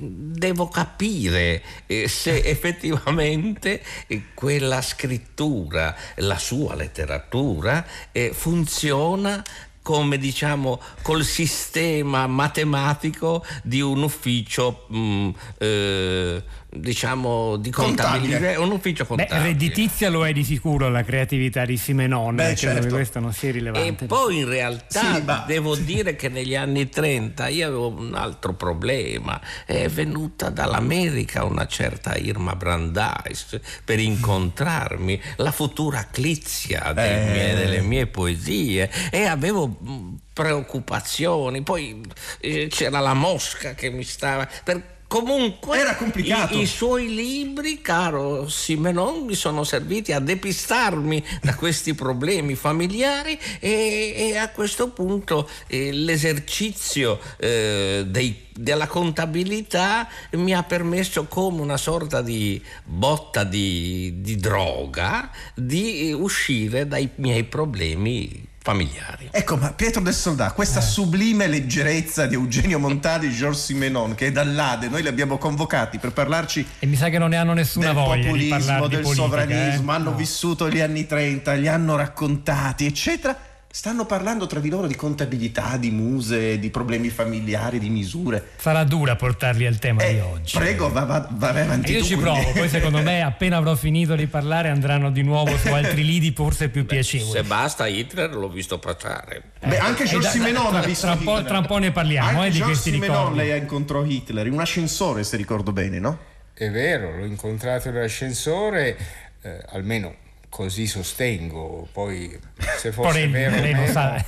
devo 0.01 0.68
capire 0.68 1.62
eh, 1.86 2.07
se 2.07 2.42
effettivamente 2.44 3.83
eh, 4.07 4.24
quella 4.33 4.81
scrittura, 4.81 5.95
la 6.15 6.38
sua 6.38 6.75
letteratura, 6.75 7.86
eh, 8.12 8.31
funziona 8.33 9.44
come 9.81 10.18
diciamo 10.18 10.80
col 11.01 11.24
sistema 11.24 12.27
matematico 12.27 13.44
di 13.63 13.81
un 13.81 14.03
ufficio 14.03 14.88
mm, 14.94 15.30
eh, 15.57 16.44
diciamo 16.73 17.57
di 17.57 17.69
Contabile. 17.69 18.29
contabilità 18.31 18.60
un 18.62 18.72
ufficio 18.72 19.03
Beh, 19.03 19.07
contabile 19.10 19.41
redditizia 19.43 20.10
lo 20.10 20.25
è 20.25 20.31
di 20.31 20.43
sicuro 20.46 20.89
la 20.89 21.03
creatività 21.03 21.65
di 21.65 21.75
Simenon 21.75 22.36
Beh, 22.36 22.51
eh, 22.51 22.55
certo. 22.55 22.88
che 22.88 22.93
questo 22.93 23.19
non 23.19 23.34
sia 23.34 23.50
E 23.50 23.51
rilevante 23.51 24.05
poi 24.05 24.38
in 24.38 24.48
realtà 24.48 25.15
Sì, 25.15 25.22
ma- 25.24 25.43
devo 25.46 25.75
dire 25.75 26.15
che 26.15 26.29
negli 26.29 26.55
anni 26.55 26.88
30 26.88 27.48
io 27.50 27.67
avevo 27.67 27.88
un 27.89 28.15
altro 28.15 28.53
problema. 28.53 29.39
È 29.65 29.88
venuta 29.89 30.50
dall'America 30.50 31.43
una 31.43 31.67
certa 31.67 32.15
Irma 32.15 32.55
Brandeis 32.55 33.60
per 33.84 34.00
incontrarmi, 34.00 35.22
la 35.38 35.51
futura 35.51 36.07
Clizia 36.10 36.93
dei 36.93 37.12
Eh. 37.27 37.31
miei- 37.31 37.55
delle 37.55 37.81
mie 37.81 38.07
poesie 38.07 38.89
e 39.12 39.25
avevo 39.25 39.67
mh, 39.67 40.15
preoccupazioni. 40.34 41.62
Poi 41.63 42.01
eh, 42.39 42.67
c'era 42.69 43.00
la 43.00 43.13
mosca 43.13 43.74
che 43.74 43.89
mi 43.89 44.03
stava... 44.03 44.48
Per, 44.63 45.00
Comunque 45.12 45.77
Era 45.77 45.96
complicato. 45.98 46.53
i- 46.53 46.62
i 46.62 46.65
suoi 46.65 47.13
libri, 47.13 47.82
caro 47.82 48.48
Simenon, 48.48 49.25
mi 49.25 49.36
sono 49.36 49.65
serviti 49.65 50.13
a 50.13 50.20
depistarmi 50.20 51.22
da 51.41 51.53
questi 51.56 51.94
problemi 51.94 52.56
familiari 52.56 53.38
e, 53.60 54.13
e 54.15 54.38
a 54.38 54.48
questo 54.51 54.88
punto 54.91 55.50
eh, 55.68 55.91
l'esercizio 55.91 57.20
eh, 57.39 58.06
dei- 58.08 58.48
della 58.53 58.88
contabilità 58.88 60.08
mi 60.32 60.53
ha 60.53 60.63
permesso 60.63 61.25
come 61.25 61.60
una 61.60 61.75
sorta 61.77 62.22
di 62.22 62.62
botta 62.86 63.44
di, 63.44 64.22
di 64.22 64.38
droga 64.38 65.30
di 65.53 66.08
eh, 66.08 66.13
uscire 66.13 66.88
dai 66.88 67.10
miei 67.15 67.44
problemi 67.44 68.48
familiari. 68.63 69.30
Ecco, 69.32 69.58
ma 69.58 69.74
Pietro 69.74 70.01
del 70.01 70.13
Soldà, 70.13 70.51
questa 70.51 70.82
sublime 70.82 71.48
leggerezza 71.48 72.27
di 72.27 72.36
Eugenio 72.36 72.77
Montale 72.77 73.25
e 73.27 73.32
Georges 73.32 73.65
Simenon, 73.65 74.13
che 74.13 74.27
è 74.27 74.32
dall'Ade, 74.32 74.88
noi 74.88 75.01
li 75.01 75.08
abbiamo 75.08 75.38
convocati 75.38 75.98
per 75.98 76.12
parlarci 76.12 76.65
e 76.80 76.86
mi 76.86 76.96
sa 76.96 77.10
che 77.10 77.18
non 77.18 77.30
ne 77.30 77.38
hanno 77.38 77.53
nessuna 77.53 77.88
del 77.88 77.96
voglia 77.96 78.15
di 78.15 78.24
populismo, 78.27 78.88
di 78.88 78.96
del 78.96 79.01
politica 79.01 79.25
sovranismo, 79.27 79.91
eh? 79.91 79.96
hanno 79.96 80.10
No. 80.12 80.15
vissuto 80.15 80.70
gli 80.70 80.80
anni 80.80 81.06
30, 81.08 81.53
li 81.53 81.68
hanno 81.68 81.96
raccontati, 81.96 82.86
eccetera. 82.86 83.36
Stanno 83.74 84.06
parlando 84.06 84.48
tra 84.48 84.60
di 84.60 84.70
loro 84.70 84.86
di 84.86 84.96
contabilità, 84.96 85.78
di 85.78 85.92
muse, 85.92 86.60
di 86.60 86.70
problemi 86.70 87.10
familiari, 87.10 87.80
di 87.80 87.90
misure. 87.90 88.50
Sarà 88.58 88.84
dura 88.84 89.16
portarli 89.16 89.66
al 89.66 89.80
tema 89.80 90.04
Eh, 90.04 90.13
di 90.13 90.20
oggi. 90.20 90.58
Prego, 90.58 90.92
va, 90.92 91.06
va, 91.06 91.28
va 91.32 91.48
avanti. 91.50 91.94
Io 91.94 92.00
tu, 92.00 92.06
ci 92.06 92.16
quindi. 92.16 92.40
provo, 92.42 92.51
poi 92.51 92.70
secondo 92.70 93.01
me 93.01 93.22
appena 93.24 93.58
avrò 93.58 93.74
finito 93.75 94.16
di 94.16 94.28
parlare 94.28 94.70
andranno 94.70 95.10
di 95.10 95.24
nuovo 95.24 95.56
su 95.58 95.68
altri 95.70 96.04
lidi 96.04 96.32
forse 96.36 96.70
più 96.70 96.86
piacevoli. 96.86 97.32
Se 97.32 97.44
basta 97.44 97.88
Hitler 97.88 98.34
l'ho 98.36 98.50
visto 98.50 98.78
passare. 98.78 99.42
Beh, 99.66 99.78
anche 99.78 100.04
Eh, 100.04 100.08
Georges 100.08 100.34
da- 100.34 100.38
Simenon 100.46 100.66
ha 100.75 100.80
tra- 100.80 100.88
visto 100.88 101.06
tra 101.08 101.16
un 101.16 101.24
po'- 101.24 101.32
Hitler. 101.32 101.48
tra 101.48 101.58
un 101.60 101.66
po' 101.66 101.78
ne 101.78 101.92
parliamo, 101.92 102.40
Anche 102.42 102.48
eh, 102.48 102.51
di 102.51 102.60
questi 102.62 102.92
Simenon 102.92 103.16
ricordi. 103.18 103.38
lei 103.38 103.60
incontrò 103.60 104.04
Hitler 104.04 104.48
in 104.48 104.54
un 104.54 104.60
ascensore, 104.62 105.24
se 105.24 105.38
ricordo 105.38 105.72
bene, 105.72 106.00
no? 106.00 106.18
È 106.54 106.70
vero, 106.70 107.18
l'ho 107.18 107.25
incontrato 107.25 107.90
nell'ascensore, 107.90 108.98
eh, 109.42 109.63
almeno 109.70 110.16
così 110.51 110.86
sostengo, 110.86 111.88
poi 111.93 112.38
se 112.77 112.91
fosse 112.91 113.22
Poi 113.22 113.27
vero 113.29 113.55
lei 113.55 113.74
meno, 113.74 113.89
sa. 113.91 114.24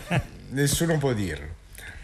nessuno 0.50 0.96
può 0.96 1.12
dirlo. 1.12 1.54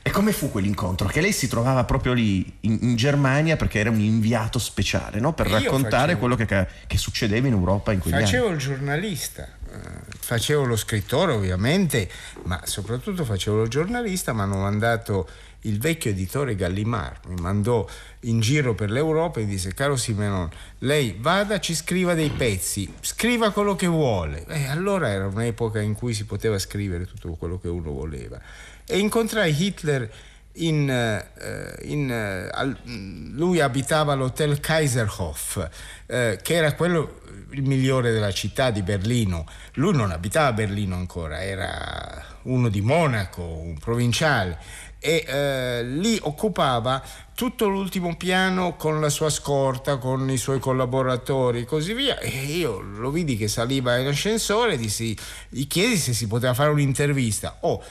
E 0.03 0.11
come 0.11 0.33
fu 0.33 0.51
quell'incontro? 0.51 1.07
Che 1.07 1.21
lei 1.21 1.33
si 1.33 1.49
trovava 1.49 1.85
proprio 1.85 2.13
lì 2.13 2.59
in, 2.61 2.77
in 2.83 2.97
Germania 2.97 3.57
perché 3.57 3.79
era 3.79 3.89
un 3.89 4.01
inviato 4.01 4.59
speciale, 4.59 5.21
no? 5.21 5.33
Per 5.33 5.47
Io 5.47 5.55
raccontare 5.55 6.15
facevo- 6.15 6.19
quello 6.19 6.35
che, 6.37 6.67
che 6.87 6.99
succedeva 6.99 7.47
in 7.47 7.53
Europa 7.55 7.93
in 7.93 8.01
quegli 8.01 8.15
Facevo 8.15 8.47
anni. 8.47 8.55
il 8.57 8.61
giornalista, 8.61 9.49
eh, 9.73 9.79
facevo 10.19 10.65
lo 10.65 10.77
scrittore 10.77 11.33
ovviamente, 11.33 12.11
ma 12.43 12.61
soprattutto 12.65 13.25
facevo 13.25 13.57
lo 13.59 13.69
giornalista, 13.69 14.33
mi 14.33 14.41
hanno 14.41 14.57
mandato 14.59 15.29
il 15.63 15.79
vecchio 15.79 16.11
editore 16.11 16.55
Gallimard, 16.55 17.27
mi 17.27 17.41
mandò 17.41 17.87
in 18.21 18.41
giro 18.41 18.75
per 18.75 18.91
l'Europa 18.91 19.41
e 19.41 19.47
disse 19.47 19.75
caro 19.75 19.97
Simenon, 19.97 20.49
lei 20.79 21.17
vada, 21.19 21.61
ci 21.61 21.75
scriva 21.75 22.15
dei 22.15 22.31
pezzi, 22.31 22.93
scriva 23.01 23.51
quello 23.51 23.75
che 23.77 23.87
vuole. 23.87 24.45
E 24.47 24.67
allora 24.67 25.09
era 25.09 25.27
un'epoca 25.27 25.81
in 25.81 25.95
cui 25.95 26.15
si 26.15 26.25
poteva 26.25 26.59
scrivere 26.59 27.07
tutto 27.07 27.31
quello 27.33 27.59
che 27.59 27.69
uno 27.69 27.93
voleva. 27.93 28.41
E 28.87 28.99
incontrai 28.99 29.55
Hitler 29.57 30.11
in, 30.55 30.91
eh, 30.91 31.79
in, 31.85 32.11
eh, 32.11 32.77
lui 33.35 33.61
abitava 33.61 34.13
all'hotel 34.13 34.61
Kaiserhof, 34.61 35.69
eh, 36.07 36.39
che 36.43 36.55
era 36.55 36.75
quello 36.75 37.21
il 37.51 37.63
migliore 37.63 38.13
della 38.13 38.33
città 38.33 38.71
di 38.71 38.83
Berlino. 38.83 39.47
Lui 39.75 39.95
non 39.95 40.11
abitava 40.11 40.49
a 40.49 40.53
Berlino 40.53 40.97
ancora, 40.97 41.43
era 41.43 42.25
uno 42.43 42.69
di 42.69 42.81
Monaco, 42.81 43.43
un 43.43 43.79
provinciale. 43.79 44.59
E 45.05 45.25
eh, 45.27 45.83
lì 45.83 46.17
occupava 46.23 47.03
tutto 47.35 47.67
l'ultimo 47.67 48.17
piano 48.17 48.77
con 48.77 49.01
la 49.01 49.09
sua 49.09 49.31
scorta, 49.31 49.97
con 49.97 50.31
i 50.31 50.37
suoi 50.37 50.61
collaboratori 50.61 51.61
e 51.61 51.65
così 51.65 51.93
via. 51.93 52.19
E 52.21 52.29
io 52.29 52.81
lo 52.81 53.11
vidi 53.11 53.37
che 53.37 53.49
saliva 53.49 53.97
in 53.97 54.07
ascensore, 54.07 54.77
dissi, 54.77 55.17
gli 55.49 55.67
chiesi 55.67 55.97
se 55.97 56.13
si 56.13 56.29
poteva 56.29 56.55
fare 56.55 56.71
un'intervista. 56.71 57.59
Oh, 57.63 57.83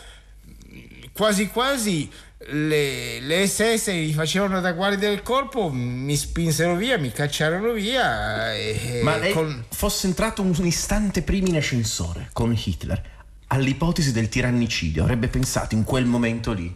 quasi 1.12 1.50
quasi 1.50 2.10
le, 2.48 3.20
le 3.20 3.48
SS 3.48 3.92
gli 3.92 4.14
facevano 4.14 4.62
da 4.62 4.72
guardia 4.72 5.10
del 5.10 5.22
corpo, 5.22 5.70
mi 5.70 6.16
spinsero 6.16 6.76
via, 6.76 6.98
mi 6.98 7.12
cacciarono 7.12 7.74
via. 7.74 8.56
E, 8.56 9.02
Ma 9.04 9.18
lei 9.18 9.34
con- 9.34 9.66
fosse 9.70 10.08
entrato 10.08 10.42
un 10.42 10.54
istante 10.66 11.22
prima 11.22 11.50
in 11.50 11.58
ascensore 11.58 12.30
con 12.34 12.58
Hitler 12.58 13.20
all'ipotesi 13.48 14.12
del 14.14 14.30
tirannicidio, 14.30 15.04
avrebbe 15.04 15.28
pensato 15.28 15.76
in 15.76 15.84
quel 15.84 16.06
momento 16.06 16.54
lì. 16.54 16.74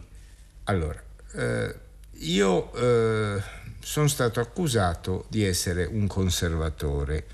Allora, 0.66 1.00
eh, 1.34 1.76
io 2.22 2.74
eh, 2.74 3.42
sono 3.80 4.08
stato 4.08 4.40
accusato 4.40 5.26
di 5.28 5.44
essere 5.44 5.86
un 5.86 6.08
conservatore, 6.08 7.26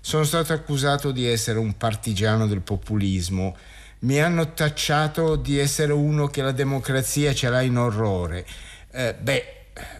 sono 0.00 0.22
stato 0.22 0.52
accusato 0.52 1.10
di 1.10 1.26
essere 1.26 1.58
un 1.58 1.76
partigiano 1.76 2.46
del 2.46 2.60
populismo, 2.60 3.56
mi 4.00 4.20
hanno 4.20 4.52
tacciato 4.54 5.34
di 5.34 5.58
essere 5.58 5.92
uno 5.92 6.28
che 6.28 6.40
la 6.40 6.52
democrazia 6.52 7.34
ce 7.34 7.48
l'ha 7.48 7.62
in 7.62 7.76
orrore. 7.78 8.46
Eh, 8.92 9.14
beh, 9.18 9.54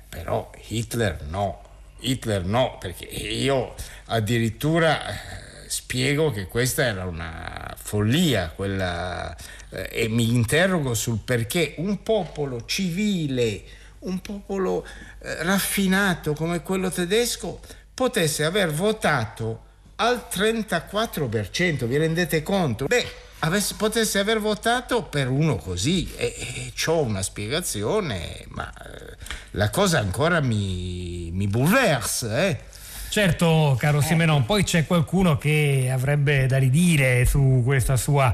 però 0.08 0.48
Hitler 0.68 1.24
no, 1.24 1.60
Hitler 1.98 2.44
no, 2.44 2.76
perché 2.78 3.06
io 3.06 3.74
addirittura 4.04 5.08
eh, 5.08 5.68
spiego 5.68 6.30
che 6.30 6.46
questa 6.46 6.84
era 6.84 7.06
una 7.06 7.57
follia, 7.88 8.52
quella, 8.54 9.34
eh, 9.70 9.88
e 9.90 10.08
mi 10.08 10.34
interrogo 10.34 10.92
sul 10.92 11.20
perché 11.24 11.74
un 11.78 12.02
popolo 12.02 12.66
civile, 12.66 13.62
un 14.00 14.20
popolo 14.20 14.86
eh, 15.20 15.42
raffinato 15.42 16.34
come 16.34 16.60
quello 16.60 16.90
tedesco 16.90 17.60
potesse 17.94 18.44
aver 18.44 18.70
votato 18.70 19.64
al 19.96 20.26
34%, 20.30 21.86
vi 21.86 21.96
rendete 21.96 22.42
conto? 22.42 22.84
Beh, 22.84 23.06
avesse- 23.38 23.74
potesse 23.74 24.18
aver 24.18 24.38
votato 24.38 25.04
per 25.04 25.28
uno 25.28 25.56
così 25.56 26.12
e, 26.14 26.34
e 26.36 26.72
ho 26.86 27.00
una 27.00 27.22
spiegazione, 27.22 28.44
ma 28.48 28.70
eh, 28.70 29.16
la 29.52 29.70
cosa 29.70 29.98
ancora 29.98 30.40
mi, 30.40 31.30
mi 31.32 31.46
bouleverse, 31.46 32.48
eh. 32.48 32.76
Certo, 33.10 33.74
caro 33.78 34.02
Simenon, 34.02 34.44
poi 34.44 34.64
c'è 34.64 34.86
qualcuno 34.86 35.38
che 35.38 35.88
avrebbe 35.90 36.46
da 36.46 36.58
ridire 36.58 37.24
su 37.24 37.62
questa 37.64 37.96
sua 37.96 38.32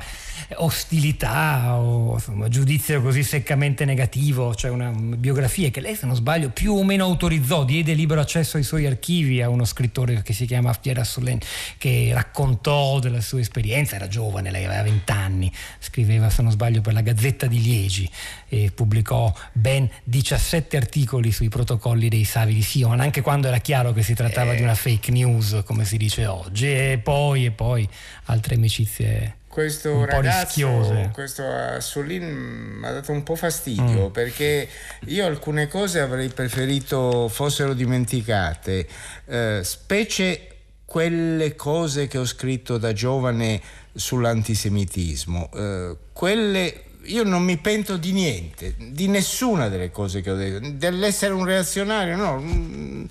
ostilità 0.56 1.76
o 1.76 2.14
insomma, 2.14 2.48
giudizio 2.48 3.02
così 3.02 3.22
seccamente 3.22 3.84
negativo. 3.84 4.50
C'è 4.50 4.68
una 4.68 4.90
biografia 4.90 5.70
che 5.70 5.80
lei, 5.80 5.94
se 5.94 6.06
non 6.06 6.14
sbaglio, 6.14 6.50
più 6.50 6.74
o 6.74 6.84
meno 6.84 7.04
autorizzò, 7.04 7.64
diede 7.64 7.94
libero 7.94 8.20
accesso 8.20 8.56
ai 8.56 8.62
suoi 8.62 8.86
archivi 8.86 9.42
a 9.42 9.48
uno 9.48 9.64
scrittore 9.64 10.22
che 10.22 10.32
si 10.32 10.46
chiama 10.46 10.72
Pierre 10.74 11.00
Assolin, 11.00 11.38
che 11.78 12.10
raccontò 12.12 12.98
della 12.98 13.20
sua 13.20 13.40
esperienza. 13.40 13.96
Era 13.96 14.08
giovane, 14.08 14.50
lei 14.50 14.64
aveva 14.64 14.82
20 14.82 15.12
anni, 15.12 15.52
scriveva, 15.78 16.30
se 16.30 16.42
non 16.42 16.50
sbaglio, 16.50 16.80
per 16.80 16.92
la 16.92 17.00
Gazzetta 17.00 17.46
di 17.46 17.60
Liegi 17.60 18.10
e 18.48 18.70
pubblicò 18.74 19.32
ben 19.52 19.88
17 20.04 20.76
articoli 20.76 21.32
sui 21.32 21.48
protocolli 21.48 22.08
dei 22.08 22.24
Savi 22.24 22.54
di 22.54 22.62
Sion, 22.62 23.00
anche 23.00 23.20
quando 23.20 23.48
era 23.48 23.58
chiaro 23.58 23.92
che 23.92 24.02
si 24.02 24.14
trattava 24.14 24.54
di 24.54 24.62
una 24.62 24.74
fake 24.74 25.10
news, 25.10 25.62
come 25.64 25.84
si 25.84 25.96
dice 25.96 26.26
oggi, 26.26 26.66
e 26.66 27.00
poi, 27.02 27.46
e 27.46 27.50
poi 27.50 27.88
altre 28.24 28.54
amicizie 28.54 29.36
Questo 29.54 29.98
un 29.98 30.04
ragazzo, 30.04 31.10
questo 31.12 31.44
Assolin 31.46 32.24
mi 32.24 32.84
ha 32.84 32.90
dato 32.90 33.12
un 33.12 33.22
po' 33.22 33.36
fastidio 33.36 34.10
perché 34.10 34.68
io 35.06 35.24
alcune 35.24 35.68
cose 35.68 36.00
avrei 36.00 36.28
preferito 36.28 37.28
fossero 37.28 37.72
dimenticate, 37.72 38.84
eh, 39.26 39.60
specie 39.62 40.48
quelle 40.84 41.54
cose 41.54 42.08
che 42.08 42.18
ho 42.18 42.24
scritto 42.24 42.78
da 42.78 42.92
giovane 42.92 43.62
sull'antisemitismo. 43.94 45.50
eh, 45.54 45.96
quelle 46.12 46.82
io 47.04 47.22
non 47.22 47.44
mi 47.44 47.56
pento 47.58 47.96
di 47.96 48.10
niente, 48.10 48.74
di 48.76 49.06
nessuna 49.06 49.68
delle 49.68 49.92
cose 49.92 50.20
che 50.20 50.32
ho 50.32 50.34
detto, 50.34 50.68
dell'essere 50.72 51.32
un 51.32 51.44
reazionario, 51.44 52.16
no. 52.16 53.08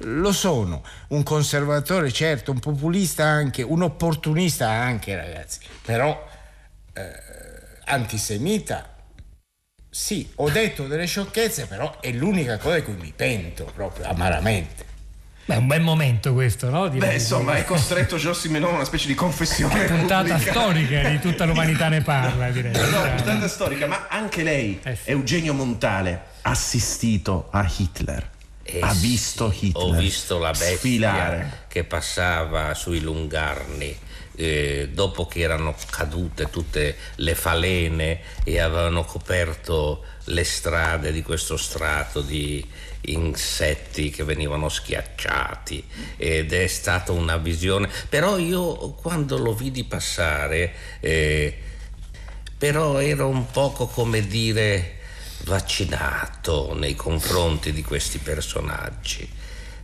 Lo 0.00 0.32
sono, 0.32 0.82
un 1.08 1.22
conservatore 1.22 2.12
certo, 2.12 2.50
un 2.50 2.58
populista 2.58 3.24
anche, 3.24 3.62
un 3.62 3.82
opportunista 3.82 4.68
anche 4.68 5.16
ragazzi, 5.16 5.60
però 5.82 6.28
eh, 6.92 7.12
antisemita 7.84 8.90
sì, 9.96 10.30
ho 10.34 10.50
detto 10.50 10.86
delle 10.86 11.06
sciocchezze, 11.06 11.64
però 11.64 12.00
è 12.00 12.12
l'unica 12.12 12.58
cosa 12.58 12.74
di 12.74 12.82
cui 12.82 12.96
mi 13.00 13.14
pento 13.16 13.64
proprio 13.74 14.04
amaramente. 14.06 14.84
Beh, 15.46 15.54
è 15.54 15.56
un 15.56 15.66
bel 15.66 15.80
momento 15.80 16.34
questo, 16.34 16.68
no? 16.68 16.88
Direi 16.88 17.08
Beh, 17.08 17.14
insomma, 17.14 17.54
è 17.54 17.64
costretto 17.64 18.18
Georges 18.18 18.42
Simenon 18.42 18.72
a 18.72 18.74
una 18.74 18.84
specie 18.84 19.06
di 19.06 19.14
confessione 19.14 19.86
puntata 19.86 20.34
pubblica. 20.34 20.50
storica 20.50 21.08
di 21.08 21.18
tutta 21.18 21.46
l'umanità 21.46 21.88
ne 21.88 22.02
parla, 22.02 22.50
direi. 22.50 22.72
No, 22.72 23.14
puntata 23.14 23.48
storica, 23.48 23.86
ma 23.86 24.06
anche 24.10 24.42
lei, 24.42 24.78
Eh 24.82 24.96
sì. 24.96 25.10
Eugenio 25.12 25.54
Montale, 25.54 26.20
ha 26.42 26.50
assistito 26.50 27.48
a 27.50 27.66
Hitler. 27.74 28.34
Eh 28.66 28.80
ha 28.80 28.92
sì, 28.92 29.06
visto 29.06 29.54
Hitler 29.58 29.84
Ho 29.86 29.92
visto 29.92 30.38
la 30.38 30.50
bestia 30.50 30.76
sfilare. 30.76 31.64
che 31.68 31.84
passava 31.84 32.74
sui 32.74 33.00
lungarni. 33.00 33.96
eh, 34.38 34.90
dopo 34.92 35.26
che 35.26 35.40
erano 35.40 35.74
cadute 35.90 36.50
tutte 36.50 36.94
le 37.16 37.34
falene 37.34 38.20
e 38.44 38.58
avevano 38.60 39.02
coperto 39.04 40.04
le 40.24 40.44
strade 40.44 41.10
di 41.10 41.22
questo 41.22 41.56
strato 41.56 42.20
di 42.20 42.62
insetti 43.08 44.10
che 44.10 44.24
venivano 44.24 44.68
schiacciati 44.68 45.82
ed 46.18 46.52
è 46.52 46.66
stata 46.66 47.12
una 47.12 47.36
visione 47.38 47.88
però 48.08 48.36
io 48.36 48.90
quando 48.90 49.38
lo 49.38 49.54
vidi 49.54 49.84
passare 49.84 50.72
eh, 51.00 51.56
però 52.58 53.00
ero 53.00 53.28
un 53.28 53.46
poco 53.50 53.86
come 53.86 54.26
dire 54.26 54.95
vaccinato 55.44 56.74
nei 56.74 56.94
confronti 56.94 57.72
di 57.72 57.82
questi 57.82 58.18
personaggi, 58.18 59.28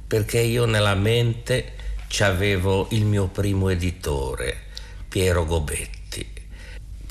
perché 0.06 0.40
io 0.40 0.64
nella 0.64 0.94
mente 0.94 1.74
c'avevo 2.08 2.88
il 2.90 3.04
mio 3.04 3.28
primo 3.28 3.68
editore, 3.68 4.64
Piero 5.08 5.44
Gobetti. 5.44 6.01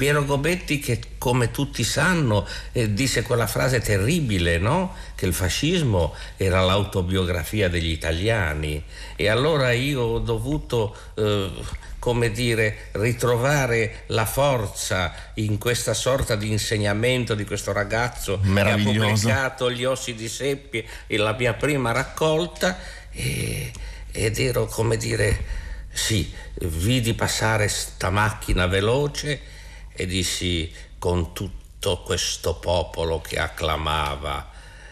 Piero 0.01 0.25
Gobetti 0.25 0.79
che 0.79 0.99
come 1.19 1.51
tutti 1.51 1.83
sanno 1.83 2.47
eh, 2.71 2.91
disse 2.91 3.21
quella 3.21 3.45
frase 3.45 3.81
terribile, 3.81 4.57
no? 4.57 4.95
Che 5.13 5.27
il 5.27 5.33
fascismo 5.35 6.15
era 6.37 6.59
l'autobiografia 6.61 7.69
degli 7.69 7.91
italiani. 7.91 8.83
E 9.15 9.27
allora 9.27 9.73
io 9.73 10.01
ho 10.01 10.17
dovuto 10.17 10.95
eh, 11.13 11.51
come 11.99 12.31
dire, 12.31 12.87
ritrovare 12.93 14.05
la 14.07 14.25
forza 14.25 15.13
in 15.35 15.59
questa 15.59 15.93
sorta 15.93 16.35
di 16.35 16.49
insegnamento 16.49 17.35
di 17.35 17.45
questo 17.45 17.71
ragazzo 17.71 18.39
che 18.39 18.59
ha 18.59 18.77
pubblicato 18.77 19.69
Gli 19.69 19.85
ossi 19.85 20.15
di 20.15 20.27
seppie 20.27 20.83
e 21.05 21.17
la 21.17 21.35
mia 21.37 21.53
prima 21.53 21.91
raccolta. 21.91 22.75
E, 23.11 23.71
ed 24.11 24.39
ero 24.39 24.65
come 24.65 24.97
dire, 24.97 25.43
sì, 25.93 26.33
vidi 26.61 27.13
passare 27.13 27.67
sta 27.67 28.09
macchina 28.09 28.65
veloce 28.65 29.50
e 30.01 30.07
dissi 30.07 30.71
con 30.97 31.31
tutto 31.31 32.01
questo 32.03 32.55
popolo 32.55 33.21
che 33.21 33.37
acclamava 33.37 34.49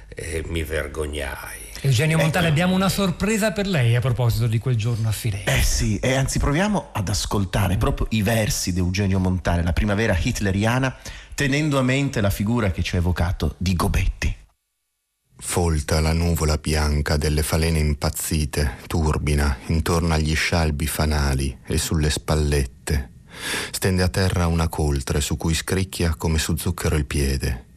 e 0.07 0.43
mi 0.45 0.63
vergognai. 0.63 1.67
Eugenio 1.81 2.17
Montale, 2.17 2.45
ecco. 2.45 2.53
abbiamo 2.53 2.75
una 2.75 2.89
sorpresa 2.89 3.51
per 3.51 3.65
lei 3.65 3.95
a 3.95 4.01
proposito 4.01 4.45
di 4.45 4.59
quel 4.59 4.75
giorno 4.75 5.07
a 5.07 5.11
Firenze. 5.11 5.57
Eh 5.57 5.63
sì, 5.63 5.97
e 5.97 6.13
anzi 6.13 6.37
proviamo 6.37 6.89
ad 6.91 7.09
ascoltare 7.09 7.77
proprio 7.77 8.05
i 8.11 8.21
versi 8.21 8.71
di 8.71 8.79
Eugenio 8.79 9.17
Montale, 9.17 9.63
la 9.63 9.73
primavera 9.73 10.15
hitleriana, 10.15 10.95
tenendo 11.33 11.79
a 11.79 11.81
mente 11.81 12.21
la 12.21 12.29
figura 12.29 12.69
che 12.69 12.83
ci 12.83 12.95
ha 12.95 12.99
evocato 12.99 13.55
di 13.57 13.75
Gobetti. 13.75 14.35
Folta 15.41 16.01
la 16.01 16.13
nuvola 16.13 16.57
bianca 16.57 17.17
delle 17.17 17.41
falene 17.41 17.79
impazzite, 17.79 18.75
turbina 18.85 19.57
intorno 19.67 20.13
agli 20.13 20.35
scialbi 20.35 20.85
fanali 20.85 21.57
e 21.65 21.77
sulle 21.79 22.09
spallette. 22.11 23.17
Stende 23.71 24.03
a 24.03 24.09
terra 24.09 24.47
una 24.47 24.67
coltre 24.67 25.21
su 25.21 25.37
cui 25.37 25.53
scricchia 25.53 26.15
come 26.15 26.37
su 26.37 26.55
zucchero 26.55 26.95
il 26.95 27.05
piede 27.05 27.67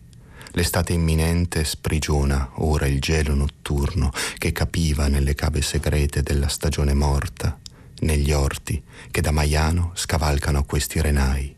L'estate 0.54 0.92
imminente 0.92 1.64
sprigiona 1.64 2.50
ora 2.56 2.86
il 2.86 3.00
gelo 3.00 3.34
notturno 3.34 4.12
che 4.36 4.52
capiva 4.52 5.08
nelle 5.08 5.34
cave 5.34 5.62
segrete 5.62 6.22
della 6.22 6.48
stagione 6.48 6.92
morta, 6.92 7.58
negli 8.00 8.32
orti 8.32 8.82
che 9.10 9.22
da 9.22 9.30
Maiano 9.30 9.92
scavalcano 9.94 10.64
questi 10.64 11.00
renai. 11.00 11.54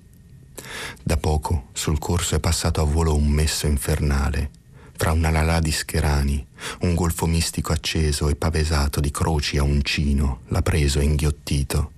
Da 1.02 1.16
poco 1.16 1.70
sul 1.72 1.98
corso 1.98 2.36
è 2.36 2.38
passato 2.38 2.80
a 2.80 2.84
volo 2.84 3.16
un 3.16 3.26
messo 3.26 3.66
infernale, 3.66 4.50
fra 4.96 5.10
una 5.10 5.30
lalà 5.30 5.58
di 5.58 5.72
scherani, 5.72 6.46
un 6.82 6.94
golfo 6.94 7.26
mistico 7.26 7.72
acceso 7.72 8.28
e 8.28 8.36
pavesato 8.36 9.00
di 9.00 9.10
croci 9.10 9.58
a 9.58 9.64
uncino 9.64 10.42
l'ha 10.48 10.62
preso 10.62 11.00
e 11.00 11.04
inghiottito. 11.04 11.93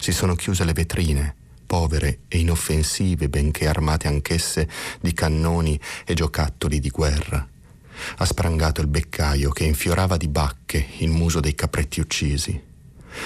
Si 0.00 0.12
sono 0.12 0.34
chiuse 0.34 0.64
le 0.64 0.72
vetrine, 0.72 1.34
povere 1.66 2.20
e 2.28 2.38
inoffensive, 2.38 3.28
benché 3.28 3.68
armate 3.68 4.08
anch'esse 4.08 4.66
di 4.98 5.12
cannoni 5.12 5.78
e 6.06 6.14
giocattoli 6.14 6.80
di 6.80 6.88
guerra. 6.88 7.46
Ha 8.16 8.24
sprangato 8.24 8.80
il 8.80 8.86
beccaio 8.86 9.50
che 9.50 9.64
infiorava 9.64 10.16
di 10.16 10.26
bacche 10.26 10.84
il 11.00 11.10
muso 11.10 11.38
dei 11.40 11.54
capretti 11.54 12.00
uccisi. 12.00 12.58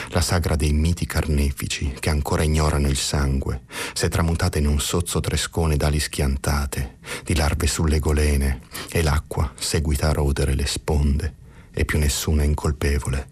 La 0.09 0.21
sagra 0.21 0.57
dei 0.57 0.73
miti 0.73 1.07
carnefici 1.07 1.95
che 2.01 2.11
ancora 2.11 2.43
ignorano 2.43 2.89
il 2.89 2.97
sangue 2.97 3.63
si 3.93 4.07
è 4.07 4.09
tramutata 4.09 4.59
in 4.59 4.67
un 4.67 4.81
sozzo 4.81 5.21
trescone 5.21 5.77
d'ali 5.77 6.01
schiantate, 6.01 6.97
di 7.23 7.37
larve 7.37 7.69
sulle 7.69 8.01
golene 8.01 8.63
e 8.91 9.01
l'acqua 9.01 9.53
seguita 9.57 10.09
a 10.09 10.13
rodere 10.13 10.55
le 10.55 10.67
sponde 10.67 11.35
e 11.71 11.85
più 11.85 12.01
nessuna 12.01 12.43
incolpevole. 12.43 13.29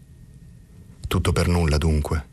Tutto 1.08 1.32
per 1.32 1.48
nulla 1.48 1.76
dunque 1.76 2.30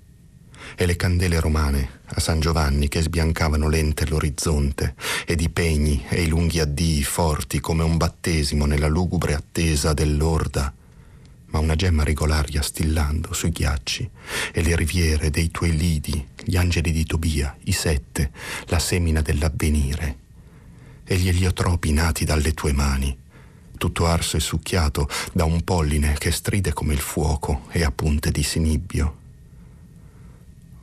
e 0.75 0.85
le 0.85 0.95
candele 0.95 1.39
romane 1.39 1.97
a 2.05 2.19
San 2.19 2.39
Giovanni 2.39 2.88
che 2.88 3.01
sbiancavano 3.01 3.69
lente 3.69 4.07
l'orizzonte 4.07 4.95
ed 5.25 5.41
i 5.41 5.49
pegni 5.49 6.03
e 6.09 6.23
i 6.23 6.27
lunghi 6.27 6.59
addii 6.59 7.03
forti 7.03 7.59
come 7.59 7.83
un 7.83 7.97
battesimo 7.97 8.65
nella 8.65 8.88
lugubre 8.88 9.33
attesa 9.33 9.93
dell'orda. 9.93 10.73
Ma 11.51 11.59
una 11.59 11.75
gemma 11.75 12.03
regolaria 12.03 12.61
stillando 12.61 13.33
sui 13.33 13.49
ghiacci 13.49 14.09
e 14.51 14.61
le 14.61 14.75
riviere 14.75 15.31
dei 15.31 15.49
tuoi 15.49 15.75
lidi, 15.75 16.27
gli 16.43 16.55
angeli 16.55 16.91
di 16.91 17.05
Tobia, 17.05 17.55
i 17.63 17.71
sette, 17.71 18.31
la 18.65 18.77
semina 18.77 19.21
dell'avvenire. 19.21 20.17
E 21.03 21.17
gli 21.17 21.27
eliotropi 21.27 21.91
nati 21.91 22.23
dalle 22.23 22.53
tue 22.53 22.71
mani, 22.71 23.17
tutto 23.77 24.05
arso 24.05 24.38
e 24.38 24.39
succhiato 24.39 25.09
da 25.31 25.45
un 25.45 25.63
polline 25.63 26.13
che 26.19 26.29
stride 26.29 26.71
come 26.71 26.93
il 26.93 26.99
fuoco 26.99 27.65
e 27.71 27.83
a 27.83 27.91
punte 27.91 28.29
di 28.29 28.43
sinibbio 28.43 29.19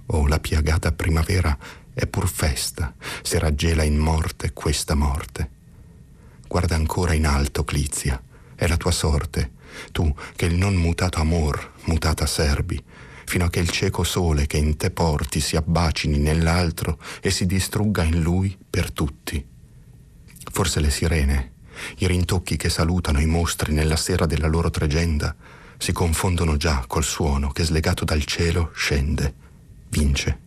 Oh, 0.08 0.28
la 0.28 0.38
piagata 0.38 0.92
primavera 0.92 1.56
è 1.92 2.06
pur 2.06 2.28
festa, 2.28 2.94
se 3.22 3.40
raggela 3.40 3.82
in 3.82 3.96
morte 3.96 4.52
questa 4.52 4.94
morte. 4.94 5.50
Guarda 6.46 6.76
ancora 6.76 7.12
in 7.12 7.26
alto, 7.26 7.64
Clizia, 7.64 8.22
è 8.54 8.68
la 8.68 8.76
tua 8.76 8.92
sorte, 8.92 9.52
tu 9.90 10.14
che 10.36 10.46
il 10.46 10.54
non 10.54 10.74
mutato 10.74 11.18
amor, 11.18 11.72
mutata 11.86 12.24
serbi, 12.24 12.80
fino 13.24 13.46
a 13.46 13.50
che 13.50 13.58
il 13.58 13.70
cieco 13.70 14.04
sole 14.04 14.46
che 14.46 14.58
in 14.58 14.76
te 14.76 14.92
porti 14.92 15.40
si 15.40 15.56
abbacini 15.56 16.18
nell'altro 16.18 17.00
e 17.20 17.30
si 17.30 17.44
distrugga 17.44 18.04
in 18.04 18.20
lui 18.20 18.56
per 18.70 18.92
tutti. 18.92 19.44
Forse 20.52 20.78
le 20.78 20.90
sirene, 20.90 21.52
i 21.98 22.06
rintocchi 22.06 22.56
che 22.56 22.68
salutano 22.68 23.20
i 23.20 23.26
mostri 23.26 23.72
nella 23.72 23.96
sera 23.96 24.24
della 24.24 24.46
loro 24.46 24.70
tregenda, 24.70 25.34
si 25.78 25.90
confondono 25.90 26.56
già 26.56 26.84
col 26.86 27.04
suono 27.04 27.50
che 27.50 27.64
slegato 27.64 28.04
dal 28.04 28.24
cielo 28.24 28.70
scende 28.72 29.44
vince. 29.88 30.38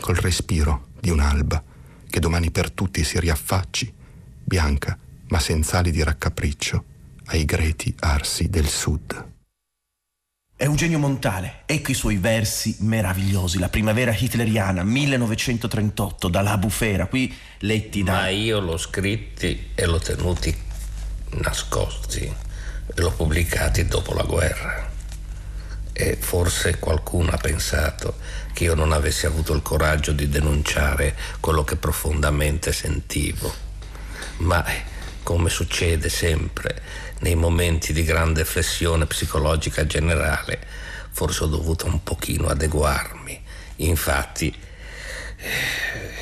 Col 0.00 0.16
respiro 0.16 0.88
di 1.00 1.10
un'alba 1.10 1.62
che 2.08 2.20
domani 2.20 2.50
per 2.50 2.70
tutti 2.70 3.04
si 3.04 3.18
riaffacci, 3.20 3.92
bianca 4.44 4.98
ma 5.28 5.38
senza 5.38 5.78
ali 5.78 5.90
di 5.90 6.02
raccapriccio, 6.02 6.84
ai 7.26 7.44
greti 7.44 7.94
arsi 8.00 8.48
del 8.48 8.66
sud. 8.66 9.26
Eugenio 10.60 10.98
Montale, 10.98 11.62
ecco 11.66 11.92
i 11.92 11.94
suoi 11.94 12.16
versi 12.16 12.76
meravigliosi, 12.80 13.58
la 13.58 13.68
primavera 13.68 14.12
hitleriana 14.12 14.82
1938 14.82 16.28
dalla 16.28 16.58
bufera, 16.58 17.06
qui 17.06 17.32
letti 17.58 18.02
da... 18.02 18.12
Ma 18.12 18.28
io 18.28 18.58
l'ho 18.58 18.76
scritti 18.76 19.70
e 19.74 19.86
l'ho 19.86 20.00
tenuti 20.00 20.52
nascosti. 21.34 22.22
E 22.22 23.00
l'ho 23.00 23.12
pubblicati 23.12 23.84
dopo 23.84 24.14
la 24.14 24.24
guerra 24.24 24.88
e 26.00 26.16
forse 26.16 26.78
qualcuno 26.78 27.32
ha 27.32 27.36
pensato 27.38 28.18
che 28.52 28.62
io 28.62 28.76
non 28.76 28.92
avessi 28.92 29.26
avuto 29.26 29.52
il 29.52 29.62
coraggio 29.62 30.12
di 30.12 30.28
denunciare 30.28 31.16
quello 31.40 31.64
che 31.64 31.74
profondamente 31.74 32.72
sentivo. 32.72 33.52
Ma 34.36 34.64
come 35.24 35.50
succede 35.50 36.08
sempre 36.08 36.80
nei 37.18 37.34
momenti 37.34 37.92
di 37.92 38.04
grande 38.04 38.44
flessione 38.44 39.06
psicologica 39.06 39.86
generale, 39.86 40.60
forse 41.10 41.42
ho 41.42 41.48
dovuto 41.48 41.86
un 41.86 42.00
pochino 42.04 42.46
adeguarmi. 42.46 43.42
Infatti, 43.78 44.46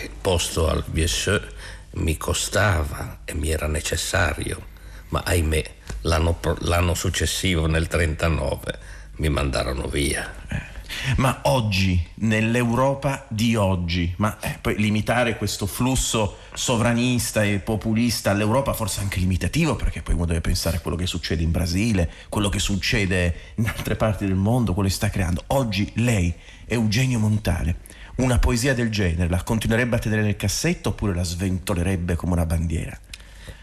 il 0.03 0.11
posto 0.19 0.71
al 0.71 0.85
VSE 0.87 1.53
mi 1.97 2.17
costava 2.17 3.19
e 3.27 3.35
mi 3.35 3.51
era 3.51 3.67
necessario, 3.67 4.69
ma 5.09 5.21
ahimè 5.23 5.75
l'anno, 6.03 6.41
l'anno 6.61 6.95
successivo, 6.95 7.67
nel 7.67 7.89
1939, 7.91 8.95
mi 9.16 9.29
mandarono 9.29 9.87
via. 9.88 10.33
Eh. 10.48 10.74
Ma 11.16 11.40
oggi, 11.42 12.05
nell'Europa 12.16 13.26
di 13.29 13.57
oggi, 13.57 14.12
ma 14.18 14.38
eh, 14.40 14.59
poi 14.61 14.76
limitare 14.76 15.37
questo 15.37 15.66
flusso 15.66 16.38
sovranista 16.55 17.42
e 17.44 17.59
populista 17.59 18.31
all'Europa 18.31 18.72
forse 18.72 19.00
anche 19.00 19.18
limitativo, 19.18 19.76
perché 19.76 20.02
poi 20.02 20.14
uno 20.14 20.26
deve 20.26 20.40
pensare 20.40 20.76
a 20.76 20.81
quello 20.81 20.96
che 20.96 21.07
succede 21.07 21.42
in 21.42 21.50
Brasile, 21.50 22.11
quello 22.29 22.48
che 22.48 22.59
succede 22.59 23.52
in 23.57 23.66
altre 23.68 23.96
parti 23.96 24.26
del 24.26 24.37
mondo, 24.37 24.74
quello 24.74 24.88
che 24.88 24.94
sta 24.94 25.11
creando. 25.11 25.44
Oggi 25.48 25.90
lei, 25.96 26.33
Eugenio 26.66 27.18
Montale, 27.18 27.81
una 28.16 28.38
poesia 28.38 28.74
del 28.74 28.90
genere 28.90 29.29
la 29.29 29.42
continuerebbe 29.42 29.96
a 29.96 29.98
tenere 29.98 30.22
nel 30.22 30.37
cassetto 30.37 30.90
oppure 30.90 31.14
la 31.14 31.24
sventolerebbe 31.24 32.16
come 32.16 32.33
una 32.33 32.46
bandiera? 32.46 32.98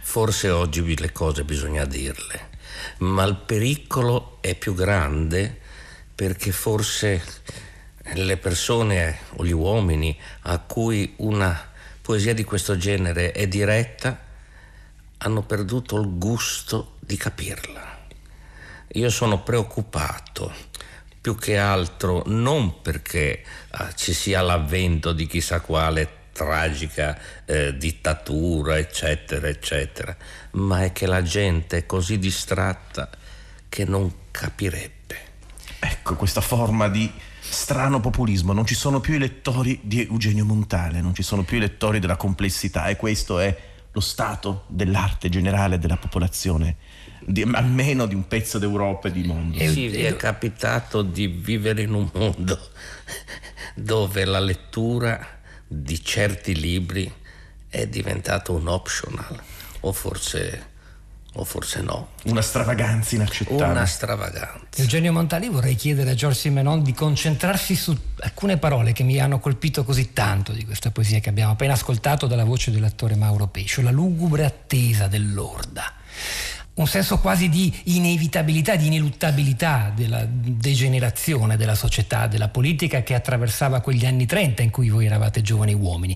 Forse 0.02 0.50
oggi 0.50 0.98
le 0.98 1.12
cose 1.12 1.44
bisogna 1.44 1.86
dirle 1.86 2.52
ma 3.00 3.24
il 3.24 3.36
pericolo 3.36 4.38
è 4.42 4.56
più 4.56 4.74
grande 4.74 5.60
perché 6.16 6.52
forse 6.52 7.22
le 8.14 8.38
persone 8.38 9.20
o 9.36 9.46
gli 9.46 9.52
uomini 9.52 10.18
a 10.42 10.60
cui 10.60 11.14
una 11.18 11.72
poesia 12.02 12.34
di 12.34 12.44
questo 12.44 12.78
genere 12.78 13.32
è 13.32 13.48
diretta 13.48 14.20
hanno 15.18 15.44
perduto 15.44 16.00
il 16.00 16.18
gusto 16.18 16.98
di 17.00 17.16
capirla. 17.16 18.02
Io 18.96 19.10
sono 19.10 19.42
preoccupato 19.42 20.52
più 21.20 21.38
che 21.38 21.58
altro 21.58 22.24
non 22.26 22.82
perché 22.82 23.44
ah, 23.70 23.94
ci 23.94 24.14
sia 24.14 24.42
l'avvento 24.42 25.14
di 25.14 25.26
chissà 25.26 25.62
quale 25.62 26.23
tragica 26.34 27.18
eh, 27.46 27.78
dittatura, 27.78 28.78
eccetera, 28.78 29.48
eccetera, 29.48 30.16
ma 30.52 30.84
è 30.84 30.92
che 30.92 31.06
la 31.06 31.22
gente 31.22 31.78
è 31.78 31.86
così 31.86 32.20
distratta 32.20 33.10
che 33.70 33.86
non 33.86 34.12
capirebbe. 34.32 34.92
Ecco, 35.80 36.16
questa 36.16 36.42
forma 36.42 36.90
di 36.90 37.10
strano 37.40 38.00
populismo, 38.00 38.52
non 38.52 38.66
ci 38.66 38.76
sono 38.76 39.00
più 39.00 39.14
i 39.14 39.20
lettori 39.20 39.80
di 39.84 40.02
Eugenio 40.02 40.44
Montale, 40.44 41.02
non 41.02 41.14
ci 41.14 41.24
sono 41.24 41.44
più 41.44 41.58
i 41.58 41.60
lettori 41.60 42.00
della 42.00 42.18
complessità 42.18 42.88
e 42.88 42.96
questo 42.96 43.40
è 43.40 43.56
lo 43.92 44.00
stato 44.00 44.66
dell'arte 44.68 45.30
generale 45.30 45.78
della 45.78 45.98
popolazione, 45.98 46.78
di, 47.20 47.44
almeno 47.44 48.08
di 48.08 48.16
un 48.16 48.28
pezzo 48.28 48.58
d'Europa 48.58 49.08
e 49.08 49.12
di 49.12 49.24
mondo. 49.24 49.60
Sì, 49.60 49.88
vi 49.88 50.04
è 50.04 50.16
capitato 50.16 51.04
di 51.04 51.28
vivere 51.28 51.84
in 51.84 51.94
un 51.94 52.10
mondo 52.12 52.60
dove 53.76 54.26
la 54.26 54.40
lettura 54.40 55.42
di 55.82 56.04
certi 56.04 56.56
libri 56.56 57.12
è 57.68 57.88
diventato 57.88 58.54
un 58.54 58.68
optional 58.68 59.42
o 59.82 59.92
forse 59.92 60.72
o 61.36 61.44
forse 61.44 61.82
no. 61.82 62.10
Una 62.26 62.42
stravaganza 62.42 63.16
inaccettabile. 63.16 63.66
Una 63.66 63.86
stravaganza. 63.86 64.82
Eugenio 64.82 65.12
Montali 65.12 65.50
vorrei 65.50 65.76
chiedere 65.76 66.12
a 66.12 66.14
George 66.14 66.38
Simenon 66.38 66.84
di 66.84 66.94
concentrarsi 66.94 67.76
su 67.76 67.98
alcune 68.20 68.58
parole 68.58 68.94
che 68.94 69.04
mi 69.04 69.20
hanno 69.20 69.40
colpito 69.40 69.84
così 69.84 70.14
tanto 70.14 70.52
di 70.52 70.64
questa 70.64 70.92
poesia 70.92 71.20
che 71.20 71.30
abbiamo 71.30 71.54
appena 71.54 71.74
ascoltato 71.74 72.28
dalla 72.28 72.44
voce 72.44 72.70
dell'attore 72.70 73.16
Mauro 73.16 73.48
Pescio, 73.48 73.82
la 73.82 73.92
lugubre 73.92 74.46
attesa 74.46 75.08
dell'orda. 75.08 75.94
Un 76.76 76.88
senso 76.88 77.20
quasi 77.20 77.50
di 77.50 77.72
inevitabilità, 77.86 78.76
di 78.76 78.88
ineluttabilità 78.88 79.92
della 79.96 80.26
degenerazione 80.28 81.56
della 81.56 81.76
società, 81.76 82.26
della 82.26 82.50
politica 82.50 83.04
che 83.04 83.14
attraversava 83.14 83.80
quegli 83.80 84.08
anni 84.08 84.26
30 84.26 84.64
in 84.64 84.72
cui 84.72 84.90
voi 84.90 85.06
eravate 85.06 85.44
giovani 85.44 85.74
uomini. 85.74 86.16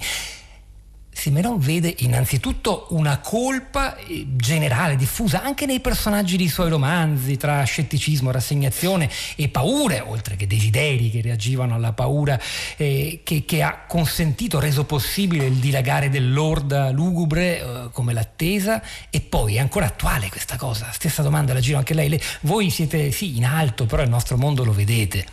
Simenon 1.17 1.57
vede 1.57 1.91
innanzitutto 1.97 2.85
una 2.91 3.17
colpa 3.17 3.95
eh, 3.95 4.27
generale, 4.35 4.95
diffusa 4.95 5.41
anche 5.41 5.65
nei 5.65 5.79
personaggi 5.79 6.37
dei 6.37 6.47
suoi 6.47 6.69
romanzi, 6.69 7.37
tra 7.37 7.63
scetticismo, 7.63 8.29
rassegnazione 8.29 9.09
e 9.35 9.47
paure, 9.49 9.99
oltre 9.99 10.35
che 10.35 10.45
desideri 10.45 11.09
che 11.09 11.21
reagivano 11.21 11.73
alla 11.73 11.91
paura, 11.91 12.39
eh, 12.75 13.21
che, 13.23 13.45
che, 13.45 13.63
ha 13.63 13.85
consentito, 13.87 14.59
reso 14.59 14.83
possibile 14.83 15.47
il 15.47 15.55
dilagare 15.55 16.11
dell'orda 16.11 16.91
lugubre 16.91 17.59
eh, 17.59 17.89
come 17.91 18.13
l'attesa. 18.13 18.79
E 19.09 19.19
poi 19.19 19.55
è 19.55 19.59
ancora 19.59 19.87
attuale 19.87 20.29
questa 20.29 20.55
cosa, 20.55 20.91
stessa 20.91 21.23
domanda 21.23 21.51
la 21.51 21.61
giro 21.61 21.79
anche 21.79 21.95
lei. 21.95 22.09
lei 22.09 22.21
voi 22.41 22.69
siete 22.69 23.11
sì 23.11 23.37
in 23.37 23.45
alto, 23.45 23.87
però 23.87 24.03
il 24.03 24.09
nostro 24.09 24.37
mondo 24.37 24.63
lo 24.63 24.71
vedete. 24.71 25.25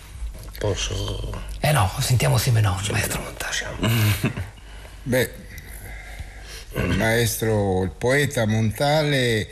Posso... 0.58 1.42
Eh 1.60 1.72
no, 1.72 1.90
sentiamo 1.98 2.38
Simenon, 2.38 2.80
maestro 2.90 3.20
Montaggio. 3.20 3.66
Beh, 5.06 5.43
il 6.76 6.96
maestro, 6.96 7.82
il 7.82 7.92
poeta 7.96 8.46
Montale 8.46 9.48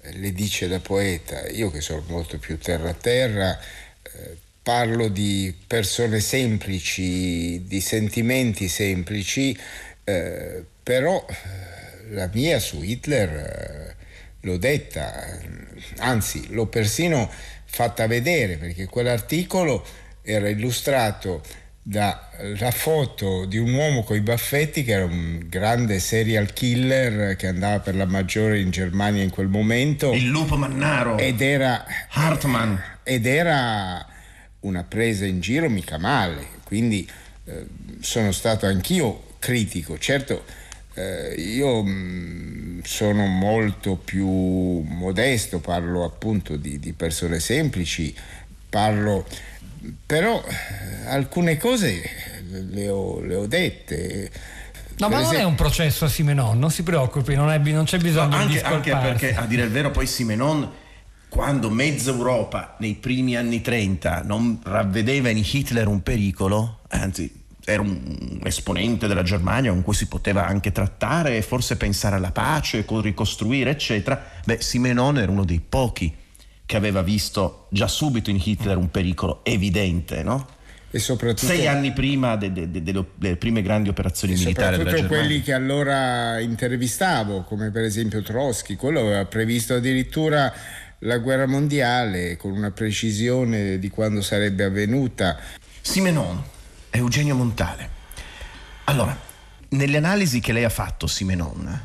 le 0.00 0.32
dice 0.32 0.68
da 0.68 0.80
poeta, 0.80 1.48
io 1.48 1.70
che 1.70 1.80
sono 1.80 2.02
molto 2.08 2.38
più 2.38 2.58
terra 2.58 2.90
a 2.90 2.94
terra, 2.94 3.58
eh, 4.02 4.36
parlo 4.62 5.08
di 5.08 5.54
persone 5.66 6.20
semplici, 6.20 7.64
di 7.66 7.80
sentimenti 7.80 8.68
semplici, 8.68 9.58
eh, 10.04 10.64
però 10.82 11.24
eh, 11.28 12.12
la 12.14 12.28
mia 12.32 12.58
su 12.58 12.82
Hitler 12.82 13.30
eh, 13.30 13.96
l'ho 14.40 14.56
detta, 14.56 15.40
anzi 15.98 16.52
l'ho 16.52 16.66
persino 16.66 17.30
fatta 17.64 18.06
vedere 18.06 18.56
perché 18.56 18.86
quell'articolo 18.86 19.84
era 20.22 20.48
illustrato 20.48 21.42
dalla 21.88 22.70
foto 22.70 23.46
di 23.46 23.56
un 23.56 23.72
uomo 23.72 24.02
con 24.02 24.14
i 24.14 24.20
baffetti 24.20 24.84
che 24.84 24.92
era 24.92 25.06
un 25.06 25.46
grande 25.48 26.00
serial 26.00 26.52
killer 26.52 27.34
che 27.36 27.46
andava 27.46 27.80
per 27.80 27.96
la 27.96 28.04
maggiore 28.04 28.60
in 28.60 28.68
Germania 28.68 29.22
in 29.22 29.30
quel 29.30 29.48
momento. 29.48 30.12
Il 30.12 30.26
lupo 30.26 30.56
mannaro. 30.56 31.16
Ed 31.16 31.40
era 31.40 31.86
Hartmann. 32.10 32.74
Ed 33.02 33.24
era 33.24 34.06
una 34.60 34.84
presa 34.84 35.24
in 35.24 35.40
giro 35.40 35.70
mica 35.70 35.96
male, 35.96 36.46
quindi 36.64 37.08
eh, 37.44 37.66
sono 38.00 38.32
stato 38.32 38.66
anch'io 38.66 39.36
critico. 39.38 39.96
Certo, 39.96 40.44
eh, 40.92 41.32
io 41.38 41.82
mh, 41.82 41.88
mm, 41.88 42.80
sono 42.82 43.24
molto 43.24 43.96
più 43.96 44.28
modesto, 44.28 45.58
parlo 45.58 46.04
appunto 46.04 46.56
di, 46.56 46.78
di 46.78 46.92
persone 46.92 47.40
semplici, 47.40 48.14
parlo 48.68 49.24
però 50.06 50.42
eh, 50.44 51.08
alcune 51.08 51.56
cose 51.56 52.02
le 52.48 52.88
ho, 52.88 53.20
le 53.20 53.34
ho 53.34 53.46
dette. 53.46 54.30
No, 54.98 55.08
ma 55.08 55.20
non 55.20 55.34
è 55.34 55.44
un 55.44 55.54
processo 55.54 56.06
a 56.06 56.08
Simenon, 56.08 56.58
non 56.58 56.70
si 56.70 56.82
preoccupi, 56.82 57.34
non, 57.34 57.50
è, 57.50 57.58
non 57.58 57.84
c'è 57.84 57.98
bisogno 57.98 58.30
no, 58.30 58.36
anche, 58.36 58.54
di 58.54 58.58
Anche 58.58 58.90
perché, 58.90 59.34
a 59.34 59.46
dire 59.46 59.62
il 59.62 59.70
vero, 59.70 59.92
poi 59.92 60.06
Simenon, 60.06 60.68
quando 61.28 61.70
mezza 61.70 62.10
Europa 62.10 62.74
nei 62.78 62.94
primi 62.94 63.36
anni 63.36 63.60
30 63.60 64.22
non 64.22 64.58
ravvedeva 64.62 65.28
in 65.28 65.38
Hitler 65.38 65.86
un 65.86 66.02
pericolo, 66.02 66.80
anzi 66.88 67.32
era 67.64 67.82
un 67.82 68.40
esponente 68.44 69.06
della 69.06 69.22
Germania 69.22 69.70
con 69.70 69.82
cui 69.82 69.94
si 69.94 70.08
poteva 70.08 70.46
anche 70.46 70.72
trattare 70.72 71.36
e 71.36 71.42
forse 71.42 71.76
pensare 71.76 72.16
alla 72.16 72.32
pace, 72.32 72.84
ricostruire, 72.88 73.70
eccetera, 73.70 74.20
beh, 74.44 74.60
Simenon 74.60 75.18
era 75.18 75.30
uno 75.30 75.44
dei 75.44 75.60
pochi 75.60 76.12
che 76.68 76.76
aveva 76.76 77.00
visto 77.00 77.66
già 77.70 77.88
subito 77.88 78.28
in 78.28 78.38
Hitler 78.44 78.76
un 78.76 78.90
pericolo 78.90 79.40
evidente, 79.42 80.22
no? 80.22 80.46
E 80.90 80.98
soprattutto, 80.98 81.46
Sei 81.46 81.66
anni 81.66 81.94
prima 81.94 82.36
de, 82.36 82.52
de, 82.52 82.70
de, 82.70 83.04
delle 83.14 83.36
prime 83.36 83.62
grandi 83.62 83.88
operazioni 83.88 84.34
militari. 84.34 84.76
Soprattutto 84.76 85.06
quelli 85.06 85.40
che 85.40 85.54
allora 85.54 86.38
intervistavo, 86.40 87.44
come 87.44 87.70
per 87.70 87.84
esempio 87.84 88.20
Trotsky, 88.20 88.76
quello 88.76 89.00
aveva 89.00 89.24
previsto 89.24 89.76
addirittura 89.76 90.52
la 90.98 91.16
guerra 91.16 91.46
mondiale 91.46 92.36
con 92.36 92.50
una 92.50 92.70
precisione 92.70 93.78
di 93.78 93.88
quando 93.88 94.20
sarebbe 94.20 94.64
avvenuta. 94.64 95.38
Simenon, 95.80 96.42
Eugenio 96.90 97.34
Montale. 97.34 97.88
Allora, 98.84 99.18
nelle 99.70 99.96
analisi 99.96 100.40
che 100.40 100.52
lei 100.52 100.64
ha 100.64 100.68
fatto, 100.68 101.06
Simenon, 101.06 101.82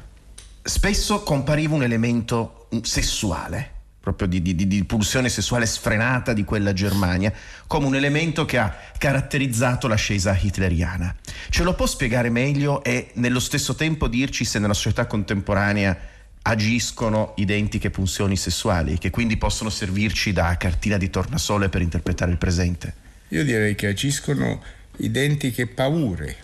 spesso 0.62 1.24
compariva 1.24 1.74
un 1.74 1.84
elemento 1.84 2.68
sessuale 2.82 3.73
proprio 4.04 4.28
di, 4.28 4.42
di, 4.42 4.68
di, 4.68 4.84
pulsione 4.84 5.30
sessuale 5.30 5.66
sfrenata 5.66 6.34
di 6.34 6.44
quella 6.44 6.74
Germania, 6.74 7.32
come 7.68 7.86
un 7.86 7.96
elemento 7.96 8.44
che 8.44 8.58
ha 8.58 8.76
caratterizzato 8.98 9.88
l'ascesa 9.88 10.38
hitleriana. 10.38 11.16
Ce 11.50 11.64
lo 11.64 11.74
può 11.74 11.86
spiegare 11.86 12.30
meglio 12.30 12.84
e 12.84 13.12
nello 13.14 13.40
stesso 13.40 13.76
tempo 13.76 14.10
dirci 14.10 14.44
se 14.44 14.60
nella 14.60 14.74
società 14.74 15.06
contemporanea 15.06 15.98
agiscono 16.42 17.32
identiche 17.38 17.92
pulsioni 17.92 18.36
sessuali, 18.36 18.98
che 18.98 19.10
quindi 19.10 19.38
possono 19.38 19.70
servirci 19.70 20.34
da 20.34 20.58
cartina 20.58 20.98
di 20.98 21.10
tornasole 21.10 21.70
per 21.70 21.82
interpretare 21.82 22.32
il 22.32 22.38
presente? 22.38 22.94
Io 23.30 23.46
direi 23.46 23.74
che 23.74 23.88
agiscono 23.88 24.62
identiche 24.98 25.66
paure 25.66 26.36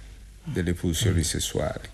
delle 0.45 0.73
pulsioni 0.73 1.23
sessuali 1.23 1.89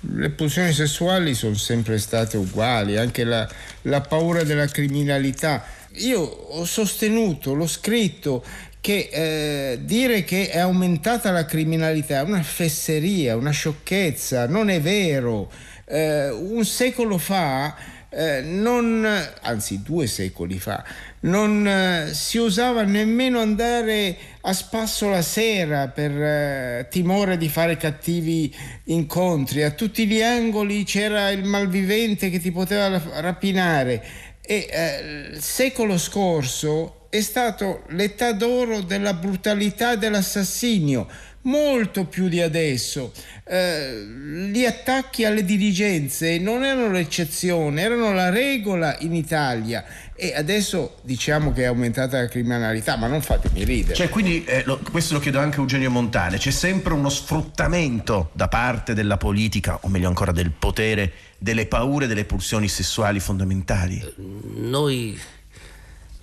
le 0.00 0.30
pulsioni 0.30 0.72
sessuali 0.72 1.34
sono 1.34 1.54
sempre 1.54 1.98
state 1.98 2.36
uguali, 2.36 2.96
anche 2.96 3.24
la, 3.24 3.48
la 3.82 4.00
paura 4.00 4.42
della 4.42 4.66
criminalità. 4.66 5.64
Io 5.94 6.20
ho 6.20 6.64
sostenuto, 6.64 7.54
l'ho 7.54 7.66
scritto, 7.66 8.44
che 8.80 9.08
eh, 9.10 9.78
dire 9.82 10.22
che 10.24 10.50
è 10.50 10.58
aumentata 10.58 11.30
la 11.30 11.44
criminalità 11.44 12.20
è 12.20 12.22
una 12.22 12.42
fesseria, 12.42 13.36
una 13.36 13.50
sciocchezza, 13.50 14.46
non 14.46 14.70
è 14.70 14.80
vero. 14.80 15.50
Eh, 15.84 16.28
un 16.30 16.64
secolo 16.64 17.18
fa, 17.18 17.74
eh, 18.10 18.40
non, 18.40 19.06
anzi 19.42 19.82
due 19.82 20.06
secoli 20.06 20.58
fa, 20.58 20.82
non 21.20 21.66
eh, 21.66 22.14
si 22.14 22.38
usava 22.38 22.82
nemmeno 22.82 23.40
andare 23.40 24.16
a 24.40 24.52
spasso 24.52 25.10
la 25.10 25.20
sera 25.20 25.88
per 25.88 26.10
eh, 26.10 26.86
timore 26.90 27.36
di 27.36 27.48
fare 27.48 27.76
cattivi 27.76 28.54
incontri. 28.84 29.62
A 29.62 29.72
tutti 29.72 30.06
gli 30.06 30.22
angoli 30.22 30.84
c'era 30.84 31.30
il 31.30 31.44
malvivente 31.44 32.30
che 32.30 32.38
ti 32.40 32.50
poteva 32.50 33.00
rapinare. 33.20 34.02
E 34.40 34.66
eh, 34.70 35.30
il 35.34 35.42
secolo 35.42 35.98
scorso 35.98 37.06
è 37.10 37.20
stato 37.20 37.84
l'età 37.88 38.32
d'oro 38.32 38.80
della 38.80 39.14
brutalità 39.14 39.96
dell'assassinio 39.96 41.06
molto 41.42 42.04
più 42.04 42.28
di 42.28 42.40
adesso. 42.40 43.12
Eh, 43.44 44.04
gli 44.52 44.64
attacchi 44.64 45.24
alle 45.24 45.44
dirigenze 45.44 46.38
non 46.38 46.64
erano 46.64 46.90
l'eccezione, 46.90 47.80
erano 47.80 48.12
la 48.12 48.30
regola 48.30 48.96
in 49.00 49.14
Italia 49.14 49.84
e 50.14 50.34
adesso 50.34 50.96
diciamo 51.02 51.52
che 51.52 51.62
è 51.62 51.66
aumentata 51.66 52.20
la 52.20 52.26
criminalità, 52.26 52.96
ma 52.96 53.06
non 53.06 53.22
fatemi 53.22 53.64
ridere. 53.64 53.94
Cioè, 53.94 54.08
quindi, 54.08 54.44
eh, 54.44 54.62
lo, 54.64 54.80
questo 54.90 55.14
lo 55.14 55.20
chiedo 55.20 55.38
anche 55.38 55.58
a 55.58 55.60
Eugenio 55.60 55.90
Montale, 55.90 56.38
c'è 56.38 56.50
sempre 56.50 56.92
uno 56.92 57.08
sfruttamento 57.08 58.30
da 58.32 58.48
parte 58.48 58.94
della 58.94 59.16
politica, 59.16 59.78
o 59.82 59.88
meglio 59.88 60.08
ancora 60.08 60.32
del 60.32 60.50
potere, 60.50 61.12
delle 61.38 61.66
paure, 61.66 62.06
delle 62.06 62.24
pulsioni 62.24 62.68
sessuali 62.68 63.20
fondamentali? 63.20 64.14
Noi 64.56 65.18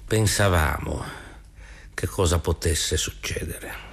pensavamo 0.05 1.03
che 1.93 2.05
cosa 2.07 2.39
potesse 2.39 2.97
succedere 2.97 3.84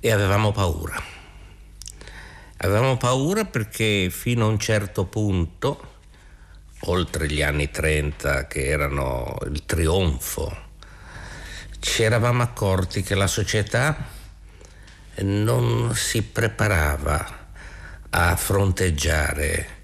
e 0.00 0.10
avevamo 0.10 0.52
paura. 0.52 1.02
Avevamo 2.58 2.96
paura 2.96 3.44
perché 3.44 4.10
fino 4.10 4.46
a 4.46 4.48
un 4.48 4.58
certo 4.58 5.04
punto, 5.04 5.96
oltre 6.80 7.30
gli 7.30 7.42
anni 7.42 7.70
30 7.70 8.46
che 8.46 8.66
erano 8.66 9.36
il 9.50 9.64
trionfo 9.64 10.66
ci 11.80 12.02
eravamo 12.02 12.42
accorti 12.42 13.02
che 13.02 13.14
la 13.14 13.26
società 13.26 13.96
non 15.20 15.94
si 15.94 16.22
preparava 16.22 17.46
a 18.10 18.36
fronteggiare 18.36 19.76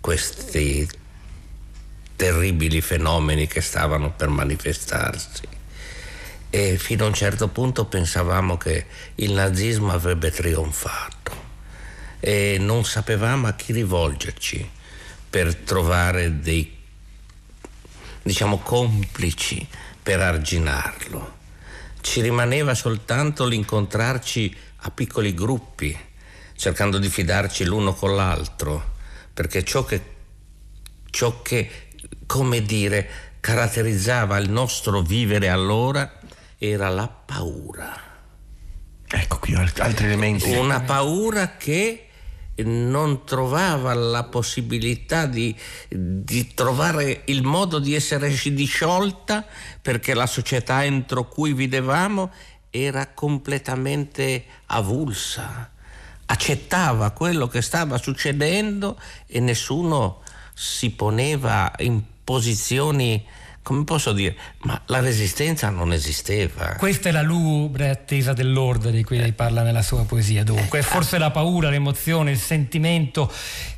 questi 0.00 0.88
terribili 2.16 2.80
fenomeni 2.80 3.46
che 3.46 3.60
stavano 3.60 4.12
per 4.12 4.28
manifestarsi. 4.28 5.58
E 6.50 6.78
fino 6.78 7.04
a 7.04 7.06
un 7.06 7.14
certo 7.14 7.48
punto 7.48 7.84
pensavamo 7.84 8.56
che 8.56 8.86
il 9.16 9.32
nazismo 9.32 9.92
avrebbe 9.92 10.32
trionfato 10.32 11.48
e 12.18 12.56
non 12.58 12.84
sapevamo 12.84 13.46
a 13.46 13.54
chi 13.54 13.72
rivolgerci 13.72 14.68
per 15.30 15.54
trovare 15.54 16.40
dei 16.40 16.78
diciamo 18.22 18.58
complici 18.58 19.66
per 20.02 20.20
arginarlo. 20.20 21.38
Ci 22.00 22.20
rimaneva 22.20 22.74
soltanto 22.74 23.46
l'incontrarci 23.46 24.54
a 24.82 24.90
piccoli 24.90 25.34
gruppi, 25.34 25.96
cercando 26.56 26.98
di 26.98 27.08
fidarci 27.08 27.64
l'uno 27.64 27.94
con 27.94 28.14
l'altro, 28.14 28.96
perché 29.32 29.64
ciò 29.64 29.84
che, 29.84 30.02
ciò 31.10 31.42
che 31.42 31.88
come 32.26 32.62
dire, 32.62 33.08
caratterizzava 33.40 34.36
il 34.38 34.50
nostro 34.50 35.00
vivere 35.00 35.48
allora 35.48 36.19
era 36.62 36.90
la 36.90 37.08
paura. 37.08 37.98
Ecco 39.08 39.38
qui 39.38 39.54
altri 39.54 40.04
elementi. 40.04 40.54
Una 40.54 40.82
paura 40.82 41.56
che 41.56 42.08
non 42.64 43.24
trovava 43.24 43.94
la 43.94 44.24
possibilità 44.24 45.24
di, 45.24 45.56
di, 45.88 46.52
trovare 46.52 47.22
il 47.26 47.42
modo 47.42 47.78
di 47.78 47.94
essere 47.94 48.28
disciolta 48.52 49.46
perché 49.80 50.12
la 50.12 50.26
società 50.26 50.84
entro 50.84 51.26
cui 51.26 51.54
vivevamo 51.54 52.30
era 52.68 53.08
completamente 53.08 54.44
avulsa, 54.66 55.72
accettava 56.26 57.10
quello 57.12 57.48
che 57.48 57.62
stava 57.62 57.96
succedendo 57.96 59.00
e 59.26 59.40
nessuno 59.40 60.22
si 60.52 60.90
poneva 60.90 61.72
in 61.78 62.02
posizioni 62.22 63.26
come 63.62 63.84
posso 63.84 64.12
dire, 64.12 64.34
ma 64.62 64.80
la 64.86 65.00
resistenza 65.00 65.68
non 65.68 65.92
esisteva. 65.92 66.74
Questa 66.76 67.10
è 67.10 67.12
la 67.12 67.22
lugubre 67.22 67.90
attesa 67.90 68.32
dell'Ord 68.32 68.90
di 68.90 69.04
cui 69.04 69.18
lei 69.18 69.32
parla 69.32 69.62
nella 69.62 69.82
sua 69.82 70.04
poesia, 70.04 70.42
dunque. 70.44 70.78
È 70.78 70.82
forse 70.82 71.18
la 71.18 71.30
paura, 71.30 71.68
l'emozione, 71.68 72.30
il 72.30 72.38
sentimento 72.38 73.30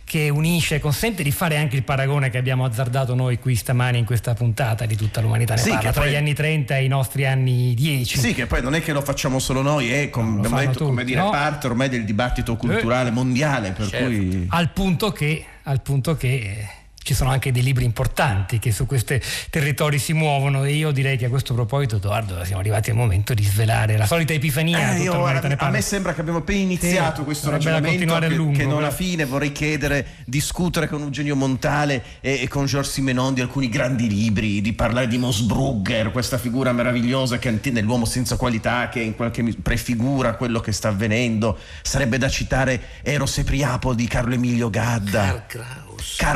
che 0.05 0.29
unisce, 0.29 0.79
consente 0.79 1.23
di 1.23 1.31
fare 1.31 1.57
anche 1.57 1.75
il 1.75 1.85
paragone 1.85 2.29
che 2.29 2.37
abbiamo 2.37 2.65
azzardato 2.65 3.15
noi 3.15 3.39
qui 3.39 3.55
stamani 3.57 3.99
in 3.99 4.05
questa 4.05 4.35
puntata 4.35 4.85
di 4.87 4.95
tutta 4.95 5.21
l'umanità. 5.21 5.55
Ne 5.55 5.61
sì, 5.61 5.71
parla, 5.71 5.91
tra 5.91 6.03
poi... 6.03 6.11
gli 6.11 6.17
anni 6.17 6.35
30 6.35 6.77
e 6.77 6.85
i 6.85 6.89
nostri 6.89 7.27
anni 7.27 7.75
10. 7.75 8.19
Sì, 8.19 8.35
che 8.35 8.47
poi 8.47 8.63
non 8.63 8.75
è 8.75 8.83
che 8.83 8.93
lo 8.93 9.01
facciamo 9.01 9.39
solo 9.39 9.63
noi, 9.63 9.91
è 9.91 10.11
com- 10.11 10.47
detto, 10.47 10.85
come 10.85 11.05
dire, 11.05 11.21
no? 11.21 11.31
parte 11.31 11.67
ormai 11.67 11.89
del 11.89 12.05
dibattito 12.05 12.57
culturale 12.57 13.09
eh, 13.09 13.13
mondiale. 13.13 13.73
Per 13.73 13.89
certo. 13.89 14.07
cui... 14.07 14.47
Al 14.51 14.71
punto 14.71 15.13
che, 15.13 15.45
al 15.63 15.81
punto 15.81 16.15
che 16.15 16.69
ci 17.03 17.15
sono 17.15 17.31
anche 17.31 17.53
dei 17.53 17.63
libri 17.63 17.85
importanti 17.85 18.59
che 18.59 18.73
su 18.73 18.87
questi 18.87 19.21
territori 19.51 19.99
si 19.99 20.13
muovono 20.13 20.65
e 20.65 20.73
io 20.73 20.91
direi 20.91 21.17
che 21.17 21.27
a 21.27 21.29
questo 21.29 21.55
proposito 21.55 21.97
Edoardo 21.97 22.45
siamo 22.45 22.61
arrivati 22.61 22.91
al 22.91 22.97
momento 22.97 23.35
di 23.35 23.45
svelare 23.45 23.97
la 23.97 24.07
solita 24.07 24.33
epifania 24.33 24.95
eh, 24.95 25.03
io, 25.03 25.25
a, 25.25 25.41
a 25.57 25.71
me 25.71 25.81
sembra 25.81 26.15
che 26.15 26.21
abbiamo 26.21 26.39
appena 26.39 26.61
iniziato 26.61 27.19
sì, 27.19 27.25
questo 27.25 27.51
ragionamento 27.51 28.19
che, 28.19 28.29
lungo, 28.29 28.59
che, 28.59 28.65
non 28.65 28.79
alla 28.79 28.91
fine. 28.91 29.25
Vorrei 29.25 29.53
chiedere 29.53 30.07
discutere 30.25 30.89
con 30.89 31.03
Eugenio 31.03 31.37
Montale 31.37 32.03
e, 32.21 32.43
e, 32.43 32.49
con 32.49 32.67
Georges 32.67 32.93
Simenon 32.93 33.35
di 33.35 33.41
alcuni 33.41 33.69
grandi 33.69 34.09
libri 34.09 34.61
di 34.61 34.73
parlare 34.73 35.09
di 35.09 35.19
Mosbrugger 35.19 36.11
questa 36.11 36.39
figura 36.39 36.73
meravigliosa 36.73 37.39
che 37.39 37.59
nell'uomo 37.71 38.05
senza 38.05 38.37
qualità 38.37 38.89
che 38.89 39.01
in 39.01 39.15
qualche 39.15 39.43
misura 39.43 39.63
prefigura 39.63 40.35
quello 40.35 40.61
che 40.61 40.73
sta 40.73 40.89
avvenendo. 40.89 41.59
Sarebbe 41.83 42.19
da 42.19 42.29
citare 42.29 42.81
Eros 43.03 43.39
e 43.39 43.45
Priapo 43.45 43.95
di 43.95 44.07
Carlo 44.07 44.35
Emilio 44.35 44.71
Gadda. 44.71 45.45
Carl 45.47 45.92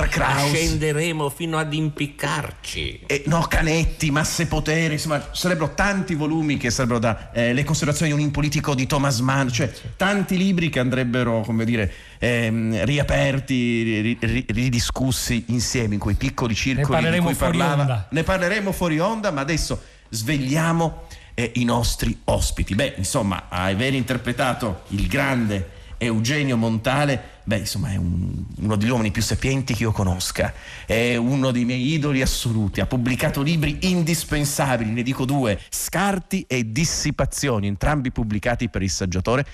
Kraus. 0.08 0.52
Scenderemo 0.52 1.28
fino 1.28 1.58
ad 1.58 1.72
impiccarci. 1.72 3.00
E, 3.06 3.24
no, 3.26 3.42
Canetti, 3.42 4.10
Masse 4.10 4.46
Poteri, 4.46 4.94
insomma, 4.94 5.28
sarebbero 5.32 5.74
tanti 5.74 6.14
volumi 6.14 6.56
che 6.56 6.70
sarebbero 6.70 6.98
da 6.98 7.30
eh, 7.32 7.52
Le 7.52 7.64
considerazioni 7.64 8.14
di 8.14 8.22
un 8.22 8.30
politico 8.30 8.74
di 8.74 8.86
Thomas 8.86 9.20
Mann, 9.20 9.48
cioè 9.48 9.72
tanti 9.96 10.36
libri 10.36 10.68
che 10.68 10.78
andrebbero, 10.78 11.42
come 11.42 11.64
dire, 11.64 11.92
ehm, 12.18 12.84
riaperti, 12.84 14.18
ridiscussi 14.48 15.44
insieme 15.48 15.94
in 15.94 16.00
quei 16.00 16.14
piccoli 16.14 16.54
circoli 16.54 17.10
di 17.10 17.18
cui 17.18 17.34
parlava. 17.34 17.82
Onda. 17.82 18.06
Ne 18.10 18.22
parleremo 18.22 18.72
fuori 18.72 18.98
onda, 18.98 19.30
ma 19.30 19.40
adesso 19.40 19.80
svegliamo 20.08 21.04
eh, 21.34 21.52
i 21.56 21.64
nostri 21.64 22.18
ospiti. 22.24 22.74
Beh, 22.74 22.94
insomma, 22.96 23.46
aver 23.48 23.94
interpretato 23.94 24.82
il 24.88 25.06
grande 25.06 25.70
Eugenio 25.98 26.56
Montale, 26.56 27.35
beh, 27.46 27.58
insomma, 27.58 27.92
è 27.92 27.96
un, 27.96 28.44
uno 28.56 28.76
degli 28.76 28.90
uomini 28.90 29.12
più 29.12 29.22
sapienti 29.22 29.72
che 29.72 29.84
io 29.84 29.92
conosca, 29.92 30.52
è 30.84 31.14
uno 31.14 31.52
dei 31.52 31.64
miei 31.64 31.92
idoli 31.92 32.20
assoluti, 32.20 32.80
ha 32.80 32.86
pubblicato 32.86 33.40
libri 33.40 33.78
indispensabili, 33.82 34.90
ne 34.90 35.02
dico 35.02 35.24
due, 35.24 35.60
Scarti 35.70 36.44
e 36.48 36.72
Dissipazioni, 36.72 37.68
entrambi 37.68 38.10
pubblicati 38.10 38.68
per 38.68 38.82
il 38.82 38.90
saggiatore. 38.90 39.46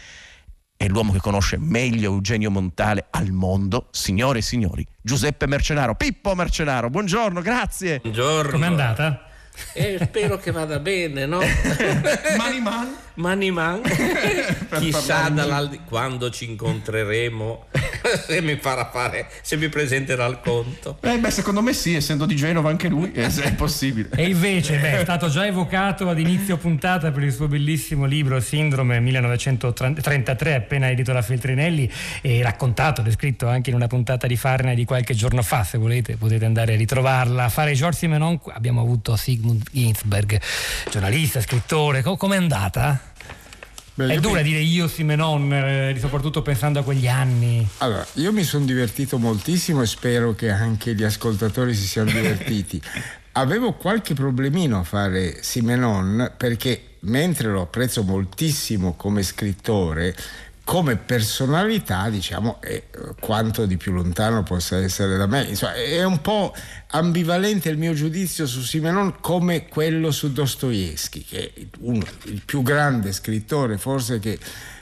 È 0.74 0.88
l'uomo 0.88 1.12
che 1.12 1.20
conosce 1.20 1.58
meglio 1.58 2.12
Eugenio 2.12 2.50
Montale 2.50 3.06
al 3.10 3.30
mondo, 3.30 3.88
signore 3.92 4.38
e 4.38 4.42
signori, 4.42 4.84
Giuseppe 5.00 5.46
Mercenaro. 5.46 5.94
Pippo 5.94 6.34
Mercenaro, 6.34 6.88
buongiorno, 6.88 7.40
grazie. 7.42 8.00
Buongiorno. 8.00 8.52
Com'è 8.52 8.66
andata? 8.66 9.26
E 9.74 9.98
spero 10.02 10.38
che 10.38 10.50
vada 10.50 10.78
bene, 10.78 11.26
no? 11.26 11.40
Mani 12.36 12.60
man. 12.60 12.96
Mani 13.14 13.50
man. 13.50 13.82
Chissà 14.78 15.30
quando 15.86 16.30
ci 16.30 16.44
incontreremo 16.44 17.66
se 18.26 18.40
mi 18.40 18.56
farà 18.56 18.88
fare, 18.90 19.28
se 19.42 19.56
mi 19.56 19.68
presenterà 19.68 20.26
il 20.26 20.40
conto. 20.42 20.98
Eh 21.00 21.18
beh, 21.18 21.30
secondo 21.30 21.62
me 21.62 21.72
sì, 21.72 21.94
essendo 21.94 22.26
di 22.26 22.36
Genova 22.36 22.70
anche 22.70 22.88
lui, 22.88 23.12
è, 23.12 23.26
è 23.26 23.54
possibile. 23.54 24.08
E 24.14 24.28
invece, 24.28 24.78
beh, 24.78 25.00
è 25.00 25.02
stato 25.02 25.28
già 25.28 25.46
evocato 25.46 26.08
ad 26.08 26.18
inizio 26.18 26.56
puntata 26.56 27.10
per 27.10 27.22
il 27.22 27.32
suo 27.32 27.48
bellissimo 27.48 28.04
libro 28.04 28.40
Sindrome 28.40 29.00
1933, 29.00 30.54
appena 30.54 30.90
edito 30.90 31.12
da 31.12 31.22
Feltrinelli, 31.22 31.90
e 32.20 32.42
raccontato, 32.42 33.02
descritto 33.02 33.48
anche 33.48 33.70
in 33.70 33.76
una 33.76 33.86
puntata 33.86 34.26
di 34.26 34.36
Farna 34.36 34.74
di 34.74 34.84
qualche 34.84 35.14
giorno 35.14 35.42
fa, 35.42 35.64
se 35.64 35.78
volete 35.78 36.16
potete 36.16 36.44
andare 36.44 36.74
a 36.74 36.76
ritrovarla. 36.76 37.44
A 37.44 37.48
fare 37.48 37.74
George 37.74 37.98
Simenon 37.98 38.40
abbiamo 38.46 38.80
avuto 38.80 39.16
Sigmund 39.16 39.40
Sigmund 39.42 39.62
Ginsberg, 39.72 40.40
giornalista, 40.90 41.40
scrittore, 41.40 42.02
com'è 42.02 42.36
andata? 42.36 43.11
Beh, 43.94 44.06
è 44.06 44.20
dura 44.20 44.40
mi... 44.40 44.48
dire 44.48 44.60
io 44.60 44.88
Simenon, 44.88 45.52
eh, 45.52 45.96
soprattutto 45.98 46.42
pensando 46.42 46.78
a 46.78 46.82
quegli 46.82 47.08
anni. 47.08 47.66
Allora, 47.78 48.06
io 48.14 48.32
mi 48.32 48.42
sono 48.42 48.64
divertito 48.64 49.18
moltissimo 49.18 49.82
e 49.82 49.86
spero 49.86 50.34
che 50.34 50.50
anche 50.50 50.94
gli 50.94 51.02
ascoltatori 51.02 51.74
si 51.74 51.86
siano 51.86 52.10
divertiti. 52.10 52.80
Avevo 53.32 53.72
qualche 53.72 54.14
problemino 54.14 54.78
a 54.78 54.82
fare 54.82 55.42
Simenon 55.42 56.32
perché 56.36 56.96
mentre 57.00 57.48
lo 57.48 57.62
apprezzo 57.62 58.02
moltissimo 58.02 58.94
come 58.94 59.22
scrittore, 59.22 60.14
come 60.64 60.96
personalità, 60.96 62.08
diciamo, 62.08 62.60
è 62.60 62.84
quanto 63.18 63.66
di 63.66 63.76
più 63.76 63.92
lontano 63.92 64.42
possa 64.42 64.78
essere 64.78 65.16
da 65.16 65.26
me. 65.26 65.42
Insomma, 65.42 65.74
è 65.74 66.04
un 66.04 66.20
po' 66.20 66.54
ambivalente 66.88 67.68
il 67.68 67.78
mio 67.78 67.94
giudizio 67.94 68.46
su 68.46 68.60
Simenon 68.60 69.20
come 69.20 69.66
quello 69.68 70.10
su 70.10 70.32
Dostoevsky, 70.32 71.24
che 71.24 71.52
è 71.54 71.66
uno, 71.80 72.04
il 72.24 72.42
più 72.44 72.62
grande 72.62 73.12
scrittore 73.12 73.76
forse 73.76 74.18
che 74.18 74.38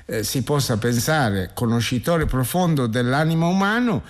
eh, 0.07 0.23
si 0.23 0.43
possa 0.43 0.77
pensare, 0.77 1.53
conoscitore 1.55 2.27
profondo 2.27 2.87
dell'animo 2.87 3.49
umano 3.49 4.03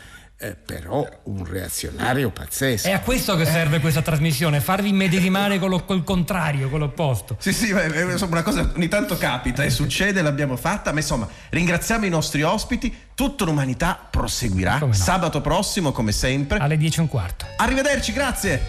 eh, 0.42 0.54
però 0.54 1.06
un 1.24 1.44
reazionario 1.44 2.30
pazzesco. 2.30 2.88
È 2.88 2.92
a 2.92 3.00
questo 3.00 3.36
che 3.36 3.44
serve 3.44 3.76
eh. 3.76 3.80
questa 3.80 4.00
trasmissione, 4.00 4.60
farvi 4.60 4.90
medesimare 4.90 5.58
col, 5.58 5.84
col 5.84 6.02
contrario, 6.02 6.70
con 6.70 6.78
l'opposto. 6.78 7.36
Sì, 7.38 7.52
sì, 7.52 7.68
insomma, 7.68 8.32
una 8.32 8.42
cosa 8.42 8.72
ogni 8.74 8.88
tanto 8.88 9.18
capita 9.18 9.62
e 9.62 9.66
eh, 9.66 9.70
succede, 9.70 10.22
l'abbiamo 10.22 10.56
fatta, 10.56 10.92
ma 10.92 11.00
insomma, 11.00 11.28
ringraziamo 11.50 12.06
i 12.06 12.08
nostri 12.08 12.42
ospiti, 12.42 12.96
tutta 13.14 13.44
l'umanità 13.44 14.08
proseguirà 14.10 14.78
no? 14.78 14.92
sabato 14.94 15.42
prossimo, 15.42 15.92
come 15.92 16.12
sempre, 16.12 16.58
alle 16.58 16.78
10 16.78 16.98
e 16.98 17.02
un 17.02 17.08
quarto. 17.08 17.44
Arrivederci, 17.56 18.12
grazie. 18.12 18.62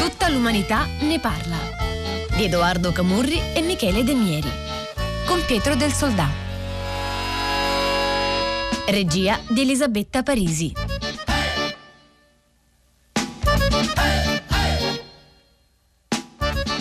Tutta 0.00 0.30
l'umanità 0.30 0.86
ne 1.00 1.20
parla. 1.20 1.56
Di 2.34 2.44
Edoardo 2.44 2.92
Camurri 2.92 3.40
e 3.52 3.60
Michele 3.60 4.02
Demieri. 4.02 4.50
Con 5.26 5.44
Pietro 5.44 5.74
del 5.74 5.92
Soldato. 5.92 6.47
Regia 8.90 9.38
di 9.46 9.60
Elisabetta 9.60 10.22
Parisi. 10.22 10.72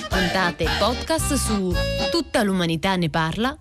Puntate 0.08 0.68
podcast 0.80 1.34
su 1.34 1.74
tutta 2.10 2.44
l'umanità 2.44 2.96
ne 2.96 3.10
parla.rai.it 3.10 3.58